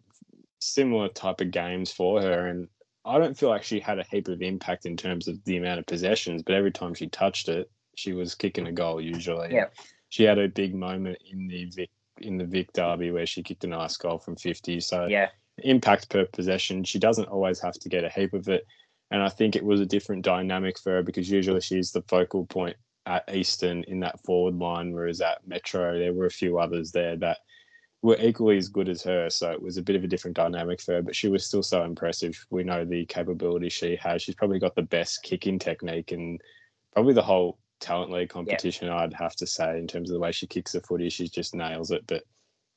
similar 0.60 1.08
type 1.08 1.40
of 1.42 1.50
games 1.50 1.92
for 1.92 2.22
her. 2.22 2.46
And 2.46 2.68
I 3.04 3.18
don't 3.18 3.36
feel 3.36 3.50
like 3.50 3.64
she 3.64 3.80
had 3.80 3.98
a 3.98 4.04
heap 4.04 4.28
of 4.28 4.40
impact 4.40 4.86
in 4.86 4.96
terms 4.96 5.28
of 5.28 5.44
the 5.44 5.58
amount 5.58 5.78
of 5.78 5.86
possessions, 5.86 6.42
but 6.42 6.54
every 6.54 6.70
time 6.72 6.94
she 6.94 7.06
touched 7.08 7.48
it, 7.50 7.70
she 7.96 8.12
was 8.12 8.34
kicking 8.34 8.66
a 8.66 8.72
goal 8.72 9.00
usually. 9.00 9.52
Yep. 9.52 9.74
She 10.08 10.24
had 10.24 10.38
a 10.38 10.48
big 10.48 10.74
moment 10.74 11.18
in 11.30 11.46
the 11.48 11.64
Vic 11.66 11.90
in 12.18 12.38
the 12.38 12.44
Vic 12.44 12.72
Derby 12.72 13.10
where 13.10 13.26
she 13.26 13.42
kicked 13.42 13.64
a 13.64 13.66
nice 13.66 13.96
goal 13.96 14.18
from 14.18 14.36
50. 14.36 14.80
So 14.80 15.06
yeah 15.06 15.28
impact 15.58 16.10
per 16.10 16.24
possession. 16.26 16.84
She 16.84 16.98
doesn't 16.98 17.28
always 17.28 17.60
have 17.60 17.74
to 17.74 17.88
get 17.88 18.04
a 18.04 18.08
heap 18.08 18.34
of 18.34 18.48
it. 18.48 18.66
And 19.10 19.22
I 19.22 19.28
think 19.28 19.54
it 19.54 19.64
was 19.64 19.80
a 19.80 19.86
different 19.86 20.24
dynamic 20.24 20.78
for 20.78 20.92
her 20.92 21.02
because 21.02 21.30
usually 21.30 21.60
she's 21.60 21.92
the 21.92 22.02
focal 22.02 22.46
point 22.46 22.76
at 23.06 23.32
Eastern 23.32 23.84
in 23.84 24.00
that 24.00 24.18
forward 24.24 24.56
line, 24.56 24.92
whereas 24.92 25.20
at 25.20 25.46
Metro, 25.46 25.98
there 25.98 26.12
were 26.12 26.26
a 26.26 26.30
few 26.30 26.58
others 26.58 26.90
there 26.90 27.16
that 27.16 27.38
were 28.02 28.16
equally 28.18 28.56
as 28.56 28.68
good 28.68 28.88
as 28.88 29.02
her. 29.02 29.30
So 29.30 29.50
it 29.50 29.62
was 29.62 29.76
a 29.76 29.82
bit 29.82 29.96
of 29.96 30.04
a 30.04 30.08
different 30.08 30.36
dynamic 30.36 30.80
for 30.80 30.94
her, 30.94 31.02
but 31.02 31.14
she 31.14 31.28
was 31.28 31.46
still 31.46 31.62
so 31.62 31.84
impressive. 31.84 32.44
We 32.50 32.64
know 32.64 32.84
the 32.84 33.04
capability 33.06 33.68
she 33.68 33.96
has. 33.96 34.22
She's 34.22 34.34
probably 34.34 34.58
got 34.58 34.74
the 34.74 34.82
best 34.82 35.22
kicking 35.22 35.58
technique 35.58 36.12
and 36.12 36.40
probably 36.92 37.14
the 37.14 37.22
whole 37.22 37.58
talent 37.84 38.10
league 38.10 38.30
competition, 38.30 38.88
yeah. 38.88 38.96
I'd 38.96 39.12
have 39.14 39.36
to 39.36 39.46
say, 39.46 39.78
in 39.78 39.86
terms 39.86 40.10
of 40.10 40.14
the 40.14 40.20
way 40.20 40.32
she 40.32 40.46
kicks 40.46 40.72
the 40.72 40.80
footy. 40.80 41.10
She 41.10 41.28
just 41.28 41.54
nails 41.54 41.90
it. 41.90 42.02
But 42.06 42.24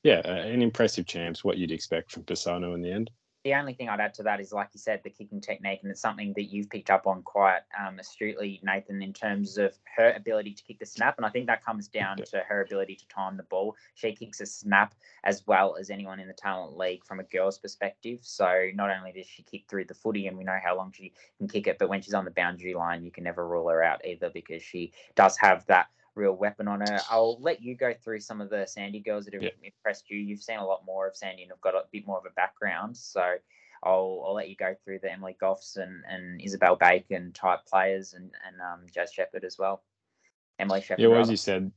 yeah, 0.03 0.19
an 0.19 0.61
impressive 0.61 1.05
champs, 1.05 1.43
what 1.43 1.57
you'd 1.57 1.71
expect 1.71 2.11
from 2.11 2.23
Pisano 2.23 2.75
in 2.75 2.81
the 2.81 2.91
end 2.91 3.09
the 3.47 3.53
only 3.53 3.71
thing 3.71 3.87
I'd 3.87 4.01
add 4.01 4.13
to 4.15 4.23
that 4.23 4.41
is, 4.41 4.51
like 4.51 4.67
you 4.73 4.79
said, 4.79 4.99
the 5.05 5.09
kicking 5.09 5.39
technique, 5.39 5.79
and 5.81 5.89
it's 5.89 6.01
something 6.01 6.33
that 6.35 6.51
you've 6.51 6.69
picked 6.69 6.89
up 6.89 7.07
on 7.07 7.23
quite 7.23 7.61
um, 7.79 7.97
astutely, 7.97 8.59
Nathan, 8.61 9.01
in 9.01 9.13
terms 9.13 9.57
of 9.57 9.73
her 9.95 10.11
ability 10.11 10.53
to 10.53 10.63
kick 10.63 10.79
the 10.79 10.85
snap. 10.85 11.15
And 11.15 11.25
I 11.25 11.29
think 11.29 11.47
that 11.47 11.63
comes 11.63 11.87
down 11.87 12.17
to 12.17 12.39
her 12.39 12.61
ability 12.61 12.95
to 12.95 13.07
time 13.07 13.37
the 13.37 13.43
ball. 13.43 13.77
She 13.95 14.11
kicks 14.11 14.41
a 14.41 14.45
snap 14.45 14.95
as 15.23 15.47
well 15.47 15.77
as 15.79 15.89
anyone 15.89 16.19
in 16.19 16.27
the 16.27 16.33
talent 16.33 16.77
league 16.77 17.05
from 17.05 17.21
a 17.21 17.23
girl's 17.23 17.57
perspective. 17.57 18.19
So 18.21 18.69
not 18.75 18.89
only 18.89 19.13
does 19.13 19.27
she 19.27 19.43
kick 19.43 19.63
through 19.69 19.85
the 19.85 19.93
footy, 19.93 20.27
and 20.27 20.37
we 20.37 20.43
know 20.43 20.59
how 20.61 20.75
long 20.75 20.91
she 20.91 21.13
can 21.37 21.47
kick 21.47 21.67
it, 21.67 21.79
but 21.79 21.87
when 21.87 22.01
she's 22.01 22.13
on 22.13 22.25
the 22.25 22.31
boundary 22.31 22.73
line, 22.73 23.01
you 23.01 23.11
can 23.11 23.23
never 23.23 23.47
rule 23.47 23.69
her 23.69 23.81
out 23.81 24.05
either 24.05 24.29
because 24.29 24.61
she 24.61 24.91
does 25.15 25.37
have 25.37 25.65
that 25.67 25.87
real 26.17 26.35
weapon 26.35 26.67
on 26.67 26.81
her. 26.81 26.99
I'll 27.09 27.39
let 27.39 27.61
you 27.61 27.75
go 27.75 27.93
through 27.93 28.19
some 28.19 28.41
of 28.41 28.49
the 28.49 28.65
Sandy 28.65 28.99
girls 28.99 29.25
that 29.25 29.33
have 29.35 29.43
yeah. 29.43 29.49
impressed 29.63 30.09
you. 30.09 30.17
You've 30.17 30.41
seen 30.41 30.57
a 30.57 30.65
lot 30.65 30.83
more 30.85 31.07
of 31.07 31.15
Sandy 31.15 31.43
and 31.43 31.51
have 31.51 31.61
got 31.61 31.75
a 31.75 31.83
bit 31.91 32.05
more 32.05 32.17
of 32.17 32.25
a 32.25 32.31
background. 32.31 32.97
So 32.97 33.35
I'll, 33.83 34.23
I'll 34.25 34.33
let 34.33 34.49
you 34.49 34.55
go 34.55 34.75
through 34.83 34.99
the 34.99 35.11
Emily 35.11 35.37
Goffs 35.41 35.77
and, 35.77 36.03
and 36.09 36.41
Isabel 36.41 36.75
Bacon 36.75 37.31
type 37.31 37.59
players 37.65 38.13
and, 38.13 38.31
and 38.45 38.59
um, 38.59 38.81
Jazz 38.93 39.13
Shepherd 39.13 39.43
as 39.43 39.57
well. 39.57 39.83
Emily 40.59 40.81
Shepherd. 40.81 41.01
Yeah, 41.01 41.09
well, 41.09 41.21
as 41.21 41.29
you 41.29 41.37
said, 41.37 41.71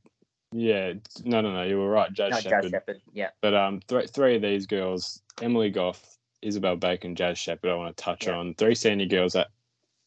yeah, 0.51 0.93
no, 1.23 1.41
no, 1.41 1.53
no, 1.53 1.63
you 1.63 1.77
were 1.77 1.89
right, 1.89 2.11
Jazz 2.11 2.31
no, 2.31 2.39
Shepherd. 2.39 2.63
Jazz 2.63 2.71
Shepherd, 2.71 3.01
yeah. 3.13 3.29
But 3.41 3.53
um, 3.53 3.79
th- 3.87 4.09
three 4.09 4.35
of 4.35 4.41
these 4.41 4.65
girls, 4.65 5.21
Emily 5.41 5.69
Goff, 5.69 6.17
Isabel 6.41 6.75
Bacon, 6.75 7.15
Jazz 7.15 7.37
Shepherd, 7.37 7.69
I 7.69 7.75
want 7.75 7.95
to 7.95 8.03
touch 8.03 8.25
yeah. 8.25 8.33
on. 8.33 8.55
Three 8.55 8.75
Sandy 8.75 9.05
girls 9.05 9.33
that 9.33 9.49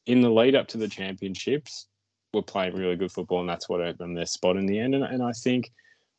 in 0.06 0.20
the 0.20 0.28
lead 0.28 0.54
up 0.54 0.66
to 0.68 0.78
the 0.78 0.88
championships 0.88 1.86
were 2.34 2.42
playing 2.42 2.76
really 2.76 2.96
good 2.96 3.12
football, 3.12 3.40
and 3.40 3.48
that's 3.48 3.68
what 3.68 3.80
earned 3.80 3.98
them 3.98 4.14
their 4.14 4.26
spot 4.26 4.56
in 4.56 4.66
the 4.66 4.78
end. 4.78 4.94
And, 4.94 5.04
and 5.04 5.22
I 5.22 5.32
think 5.32 5.72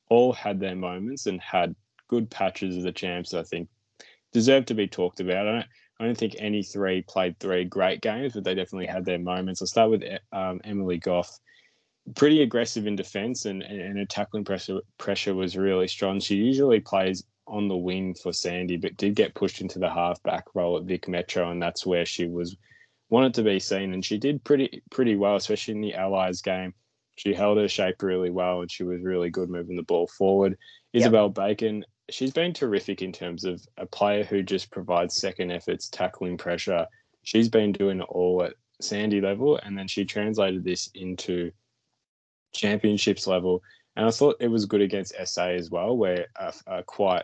all 0.10 0.34
had 0.34 0.60
their 0.60 0.76
moments 0.76 1.26
and 1.26 1.42
had 1.42 1.76
good 2.08 2.30
patches 2.30 2.78
of 2.78 2.84
the 2.84 2.92
champs. 2.92 3.34
I 3.34 3.44
think 3.44 3.70
deserve 4.32 4.66
to 4.66 4.74
be 4.74 4.88
talked 4.88 5.20
about. 5.20 5.48
I 5.48 5.52
don't, 5.52 5.66
I 6.00 6.06
don't 6.06 6.18
think 6.18 6.36
any 6.38 6.64
three 6.64 7.02
played 7.02 7.40
three 7.40 7.64
great 7.66 8.02
games, 8.02 8.34
but 8.34 8.44
they 8.44 8.56
definitely 8.56 8.88
had 8.88 9.06
their 9.06 9.20
moments. 9.20 9.62
I'll 9.62 9.68
start 9.68 9.92
with 9.92 10.04
um, 10.32 10.62
Emily 10.64 10.98
Goff. 10.98 11.40
Pretty 12.16 12.44
aggressive 12.44 12.86
in 12.86 12.96
defence, 12.96 13.46
and, 13.46 13.64
and 13.64 13.98
her 13.98 14.06
tackling 14.06 14.44
pressure 14.44 14.82
pressure 15.00 15.34
was 15.34 15.58
really 15.58 15.88
strong. 15.88 16.20
She 16.20 16.36
usually 16.36 16.80
plays 16.80 17.24
on 17.48 17.68
the 17.68 17.76
wing 17.76 18.14
for 18.14 18.32
Sandy, 18.32 18.78
but 18.78 18.98
did 18.98 19.16
get 19.16 19.34
pushed 19.34 19.62
into 19.62 19.80
the 19.80 19.90
halfback 19.90 20.46
role 20.54 20.78
at 20.78 20.84
Vic 20.84 21.08
Metro, 21.08 21.50
and 21.50 21.62
that's 21.62 21.86
where 21.86 22.06
she 22.06 22.28
was 22.28 22.56
wanted 23.10 23.34
to 23.36 23.44
be 23.44 23.60
seen, 23.60 23.94
and 23.94 24.04
she 24.04 24.18
did 24.18 24.44
pretty 24.44 24.82
pretty 24.92 25.16
well, 25.16 25.36
especially 25.36 25.76
in 25.76 25.82
the 25.82 25.96
Allies 25.96 26.42
game. 26.42 26.74
She 27.16 27.34
held 27.34 27.58
her 27.58 27.68
shape 27.68 28.02
really 28.02 28.30
well, 28.30 28.62
and 28.62 28.72
she 28.72 28.84
was 28.84 29.02
really 29.02 29.30
good 29.30 29.50
moving 29.50 29.76
the 29.76 29.84
ball 29.84 30.08
forward. 30.08 30.58
Yep. 30.94 31.02
Isabel 31.02 31.30
Bacon, 31.30 31.86
she's 32.10 32.32
been 32.32 32.54
terrific 32.54 33.02
in 33.02 33.12
terms 33.12 33.46
of 33.46 33.66
a 33.78 33.86
player 33.86 34.24
who 34.24 34.44
just 34.44 34.72
provides 34.72 35.16
second 35.16 35.52
efforts, 35.52 35.90
tackling 35.90 36.38
pressure. 36.38 36.88
She's 37.24 37.50
been 37.50 37.72
doing 37.72 38.02
it 38.02 38.08
all 38.10 38.44
at 38.44 38.54
Sandy 38.82 39.22
level, 39.22 39.58
and 39.58 39.78
then 39.78 39.88
she 39.88 40.06
translated 40.06 40.64
this 40.64 40.90
into 40.94 41.52
championships 42.54 43.28
level. 43.28 43.62
And 43.96 44.06
I 44.06 44.12
thought 44.12 44.38
it 44.42 44.50
was 44.50 44.66
good 44.66 44.82
against 44.82 45.16
SA 45.26 45.50
as 45.50 45.72
well, 45.72 45.96
where 45.96 46.28
uh, 46.38 46.52
uh, 46.68 46.82
quite 46.86 47.24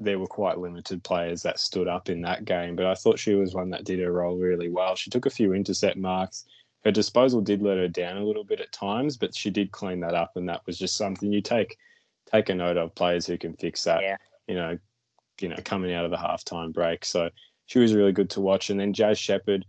there 0.00 0.18
were 0.18 0.26
quite 0.26 0.58
limited 0.58 1.02
players 1.04 1.42
that 1.42 1.60
stood 1.60 1.88
up 1.88 2.08
in 2.08 2.22
that 2.22 2.44
game, 2.44 2.76
but 2.76 2.86
I 2.86 2.94
thought 2.94 3.18
she 3.18 3.34
was 3.34 3.54
one 3.54 3.70
that 3.70 3.84
did 3.84 4.00
her 4.00 4.12
role 4.12 4.36
really 4.36 4.68
well. 4.68 4.96
She 4.96 5.10
took 5.10 5.26
a 5.26 5.30
few 5.30 5.52
intercept 5.52 5.96
marks. 5.96 6.44
Her 6.84 6.90
disposal 6.90 7.40
did 7.40 7.62
let 7.62 7.76
her 7.76 7.88
down 7.88 8.16
a 8.16 8.24
little 8.24 8.44
bit 8.44 8.60
at 8.60 8.72
times, 8.72 9.16
but 9.16 9.34
she 9.34 9.50
did 9.50 9.70
clean 9.70 10.00
that 10.00 10.14
up, 10.14 10.36
and 10.36 10.48
that 10.48 10.66
was 10.66 10.78
just 10.78 10.96
something 10.96 11.32
you 11.32 11.42
take 11.42 11.76
take 12.32 12.48
a 12.48 12.54
note 12.54 12.76
of 12.76 12.94
players 12.94 13.26
who 13.26 13.36
can 13.36 13.54
fix 13.54 13.84
that. 13.84 14.02
Yeah. 14.02 14.16
You 14.48 14.54
know, 14.54 14.78
you 15.40 15.48
know, 15.48 15.58
coming 15.64 15.92
out 15.92 16.04
of 16.04 16.10
the 16.10 16.16
halftime 16.16 16.72
break. 16.72 17.04
So 17.04 17.30
she 17.66 17.78
was 17.78 17.94
really 17.94 18.12
good 18.12 18.30
to 18.30 18.40
watch. 18.40 18.70
And 18.70 18.80
then 18.80 18.92
Jazz 18.92 19.18
Shepherd 19.18 19.64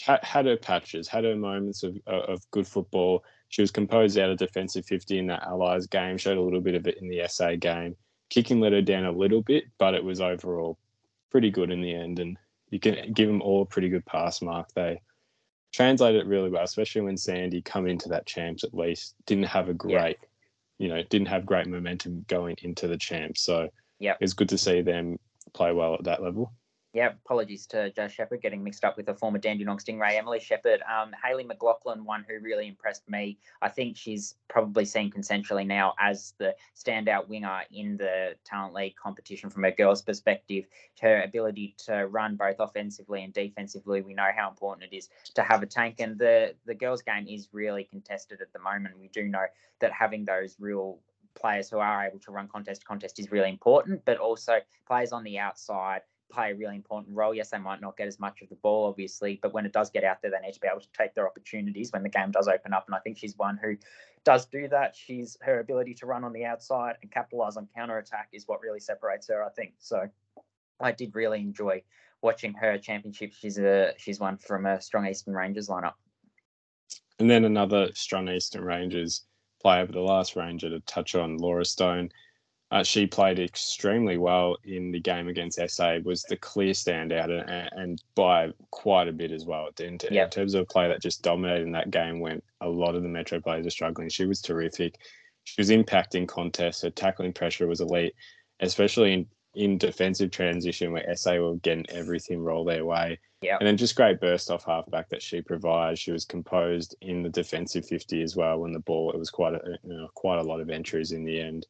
had 0.00 0.46
her 0.46 0.56
patches, 0.56 1.06
had 1.06 1.24
her 1.24 1.36
moments 1.36 1.82
of 1.82 1.96
uh, 2.06 2.32
of 2.32 2.50
good 2.50 2.66
football. 2.66 3.24
She 3.48 3.60
was 3.60 3.70
composed 3.70 4.18
out 4.18 4.30
of 4.30 4.38
defensive 4.38 4.86
50 4.86 5.18
in 5.18 5.26
that 5.26 5.42
Allies 5.42 5.86
game, 5.86 6.16
showed 6.16 6.38
a 6.38 6.42
little 6.42 6.62
bit 6.62 6.74
of 6.74 6.86
it 6.86 6.98
in 7.02 7.08
the 7.08 7.22
SA 7.28 7.56
game 7.56 7.96
kicking 8.32 8.60
let 8.60 8.72
her 8.72 8.80
down 8.80 9.04
a 9.04 9.12
little 9.12 9.42
bit, 9.42 9.64
but 9.76 9.92
it 9.92 10.02
was 10.02 10.22
overall 10.22 10.78
pretty 11.30 11.50
good 11.50 11.70
in 11.70 11.82
the 11.82 11.94
end. 11.94 12.18
And 12.18 12.38
you 12.70 12.80
can 12.80 13.12
give 13.12 13.28
them 13.28 13.42
all 13.42 13.60
a 13.60 13.66
pretty 13.66 13.90
good 13.90 14.06
pass 14.06 14.40
mark. 14.40 14.72
They 14.74 15.02
translated 15.70 16.22
it 16.22 16.26
really 16.26 16.48
well, 16.48 16.64
especially 16.64 17.02
when 17.02 17.18
Sandy 17.18 17.60
come 17.60 17.86
into 17.86 18.08
that 18.08 18.24
champs 18.24 18.64
at 18.64 18.72
least 18.72 19.16
didn't 19.26 19.44
have 19.44 19.68
a 19.68 19.74
great, 19.74 20.16
yeah. 20.22 20.26
you 20.78 20.88
know, 20.88 21.02
didn't 21.10 21.28
have 21.28 21.44
great 21.44 21.66
momentum 21.66 22.24
going 22.26 22.56
into 22.62 22.88
the 22.88 22.96
champs. 22.96 23.42
So 23.42 23.68
yeah, 23.98 24.14
it's 24.18 24.32
good 24.32 24.48
to 24.48 24.58
see 24.58 24.80
them 24.80 25.18
play 25.52 25.72
well 25.72 25.94
at 25.94 26.04
that 26.04 26.22
level 26.22 26.52
yeah, 26.92 27.12
apologies 27.24 27.66
to 27.68 27.90
Jazz 27.90 28.12
Shepherd 28.12 28.42
getting 28.42 28.62
mixed 28.62 28.84
up 28.84 28.98
with 28.98 29.08
a 29.08 29.14
former 29.14 29.38
Dandenong 29.38 29.78
Stingray, 29.78 30.18
Emily 30.18 30.40
Shepherd. 30.40 30.82
Um, 30.82 31.12
Haley 31.24 31.44
McLaughlin, 31.44 32.04
one 32.04 32.22
who 32.28 32.38
really 32.38 32.68
impressed 32.68 33.08
me. 33.08 33.38
I 33.62 33.70
think 33.70 33.96
she's 33.96 34.34
probably 34.48 34.84
seen 34.84 35.10
consensually 35.10 35.66
now 35.66 35.94
as 35.98 36.34
the 36.38 36.54
standout 36.76 37.28
winger 37.28 37.62
in 37.72 37.96
the 37.96 38.34
Talent 38.44 38.74
League 38.74 38.96
competition 38.96 39.48
from 39.48 39.64
a 39.64 39.70
girls' 39.70 40.02
perspective. 40.02 40.66
Her 41.00 41.22
ability 41.22 41.76
to 41.86 42.06
run 42.08 42.36
both 42.36 42.56
offensively 42.58 43.24
and 43.24 43.32
defensively, 43.32 44.02
we 44.02 44.12
know 44.12 44.30
how 44.36 44.50
important 44.50 44.92
it 44.92 44.94
is 44.94 45.08
to 45.34 45.42
have 45.42 45.62
a 45.62 45.66
tank. 45.66 45.96
And 45.98 46.18
the, 46.18 46.54
the 46.66 46.74
girls' 46.74 47.00
game 47.00 47.26
is 47.26 47.48
really 47.52 47.84
contested 47.84 48.42
at 48.42 48.52
the 48.52 48.58
moment. 48.58 48.98
We 49.00 49.08
do 49.08 49.24
know 49.28 49.46
that 49.80 49.92
having 49.92 50.26
those 50.26 50.56
real 50.60 50.98
players 51.34 51.70
who 51.70 51.78
are 51.78 52.06
able 52.06 52.18
to 52.18 52.30
run 52.30 52.48
contest 52.48 52.82
to 52.82 52.86
contest 52.86 53.18
is 53.18 53.32
really 53.32 53.48
important, 53.48 54.04
but 54.04 54.18
also 54.18 54.58
players 54.86 55.12
on 55.12 55.24
the 55.24 55.38
outside 55.38 56.02
play 56.32 56.50
a 56.50 56.54
really 56.54 56.76
important 56.76 57.16
role. 57.16 57.34
Yes, 57.34 57.50
they 57.50 57.58
might 57.58 57.80
not 57.80 57.96
get 57.96 58.08
as 58.08 58.18
much 58.18 58.42
of 58.42 58.48
the 58.48 58.54
ball, 58.56 58.88
obviously, 58.88 59.38
but 59.42 59.52
when 59.52 59.66
it 59.66 59.72
does 59.72 59.90
get 59.90 60.04
out 60.04 60.22
there, 60.22 60.30
they 60.30 60.44
need 60.44 60.54
to 60.54 60.60
be 60.60 60.68
able 60.68 60.80
to 60.80 60.92
take 60.96 61.14
their 61.14 61.26
opportunities 61.26 61.92
when 61.92 62.02
the 62.02 62.08
game 62.08 62.30
does 62.30 62.48
open 62.48 62.72
up. 62.72 62.86
And 62.86 62.94
I 62.94 62.98
think 62.98 63.18
she's 63.18 63.36
one 63.36 63.58
who 63.62 63.76
does 64.24 64.46
do 64.46 64.68
that. 64.68 64.96
She's 64.96 65.36
her 65.42 65.60
ability 65.60 65.94
to 65.94 66.06
run 66.06 66.24
on 66.24 66.32
the 66.32 66.44
outside 66.44 66.96
and 67.02 67.10
capitalize 67.10 67.56
on 67.56 67.68
counter 67.74 67.98
attack 67.98 68.28
is 68.32 68.48
what 68.48 68.60
really 68.60 68.80
separates 68.80 69.28
her, 69.28 69.44
I 69.44 69.50
think. 69.50 69.74
So 69.78 70.08
I 70.80 70.92
did 70.92 71.14
really 71.14 71.40
enjoy 71.40 71.82
watching 72.22 72.54
her 72.54 72.78
championship. 72.78 73.32
She's 73.32 73.58
a 73.58 73.92
she's 73.98 74.20
one 74.20 74.38
from 74.38 74.66
a 74.66 74.80
strong 74.80 75.06
Eastern 75.06 75.34
Ranges 75.34 75.68
lineup. 75.68 75.94
And 77.18 77.30
then 77.30 77.44
another 77.44 77.90
strong 77.94 78.28
Eastern 78.28 78.64
Ranges 78.64 79.26
player, 79.60 79.86
but 79.86 79.94
the 79.94 80.00
last 80.00 80.34
Ranger 80.34 80.70
to 80.70 80.80
touch 80.80 81.14
on 81.14 81.36
Laura 81.36 81.64
Stone 81.64 82.10
uh, 82.72 82.82
she 82.82 83.06
played 83.06 83.38
extremely 83.38 84.16
well 84.16 84.56
in 84.64 84.90
the 84.90 84.98
game 84.98 85.28
against 85.28 85.60
SA. 85.68 85.98
Was 86.04 86.22
the 86.22 86.38
clear 86.38 86.72
standout 86.72 87.28
and, 87.28 87.68
and 87.72 88.02
by 88.14 88.50
quite 88.70 89.08
a 89.08 89.12
bit 89.12 89.30
as 89.30 89.44
well. 89.44 89.68
In, 89.78 89.98
yep. 90.10 90.24
in 90.24 90.30
terms 90.30 90.54
of 90.54 90.62
a 90.62 90.64
play 90.64 90.88
that 90.88 91.02
just 91.02 91.20
dominated 91.22 91.66
in 91.66 91.72
that 91.72 91.90
game, 91.90 92.18
when 92.18 92.40
a 92.62 92.68
lot 92.68 92.94
of 92.94 93.02
the 93.02 93.10
Metro 93.10 93.40
players 93.40 93.66
are 93.66 93.70
struggling, 93.70 94.08
she 94.08 94.24
was 94.24 94.40
terrific. 94.40 94.96
She 95.44 95.60
was 95.60 95.68
impacting 95.68 96.26
contests. 96.26 96.80
Her 96.80 96.88
tackling 96.88 97.34
pressure 97.34 97.66
was 97.66 97.82
elite, 97.82 98.14
especially 98.60 99.12
in 99.12 99.26
in 99.54 99.76
defensive 99.76 100.30
transition 100.30 100.92
where 100.92 101.14
SA 101.14 101.36
were 101.36 101.56
getting 101.56 101.84
everything 101.90 102.40
roll 102.40 102.64
their 102.64 102.86
way. 102.86 103.18
Yep. 103.42 103.60
And 103.60 103.66
then 103.66 103.76
just 103.76 103.96
great 103.96 104.18
burst 104.18 104.50
off 104.50 104.64
halfback 104.64 105.10
that 105.10 105.22
she 105.22 105.42
provides. 105.42 106.00
She 106.00 106.10
was 106.10 106.24
composed 106.24 106.96
in 107.02 107.22
the 107.22 107.28
defensive 107.28 107.84
50 107.84 108.22
as 108.22 108.34
well 108.34 108.60
when 108.60 108.72
the 108.72 108.78
ball, 108.78 109.12
it 109.12 109.18
was 109.18 109.28
quite 109.28 109.52
a, 109.52 109.60
you 109.84 109.92
know, 109.92 110.08
quite 110.14 110.38
a 110.38 110.42
lot 110.42 110.60
of 110.60 110.70
entries 110.70 111.12
in 111.12 111.26
the 111.26 111.38
end 111.38 111.66